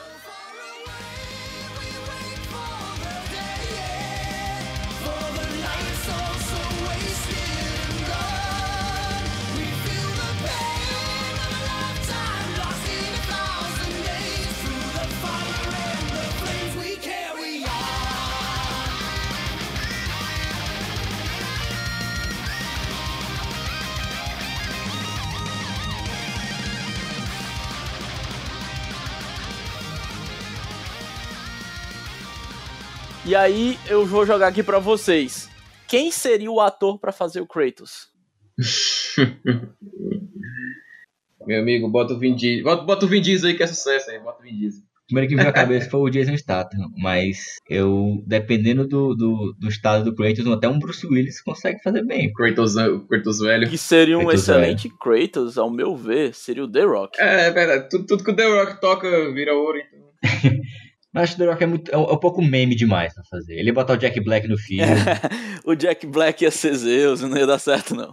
[33.25, 35.49] E aí eu vou jogar aqui para vocês.
[35.87, 38.09] Quem seria o ator para fazer o Kratos?
[41.47, 42.65] Meu amigo, bota o Vin Diesel.
[42.65, 44.19] Bota, bota o Vin Diesel aí que é sucesso aí.
[44.19, 44.81] Bota o Vin Diesel.
[44.81, 49.15] O primeiro que me veio à cabeça foi o Jason Statham, mas eu, dependendo do,
[49.15, 52.29] do, do, estado do Kratos, até um Bruce Willis consegue fazer bem.
[52.33, 52.75] Kratos,
[53.07, 53.69] Kratos velho.
[53.69, 54.99] Que seria um Kratos excelente velho.
[54.99, 57.21] Kratos, ao meu ver, seria o The Rock.
[57.21, 57.87] É, é verdade.
[57.89, 60.03] Tudo, tudo que o The Rock toca vira ouro, então.
[61.13, 63.23] Mas acho que The Rock é, muito, é, um, é um pouco meme demais pra
[63.23, 63.53] fazer.
[63.53, 64.83] Ele ia botar o Jack Black no filme.
[65.63, 68.11] o Jack Black ia ser Zeus, não ia dar certo, não.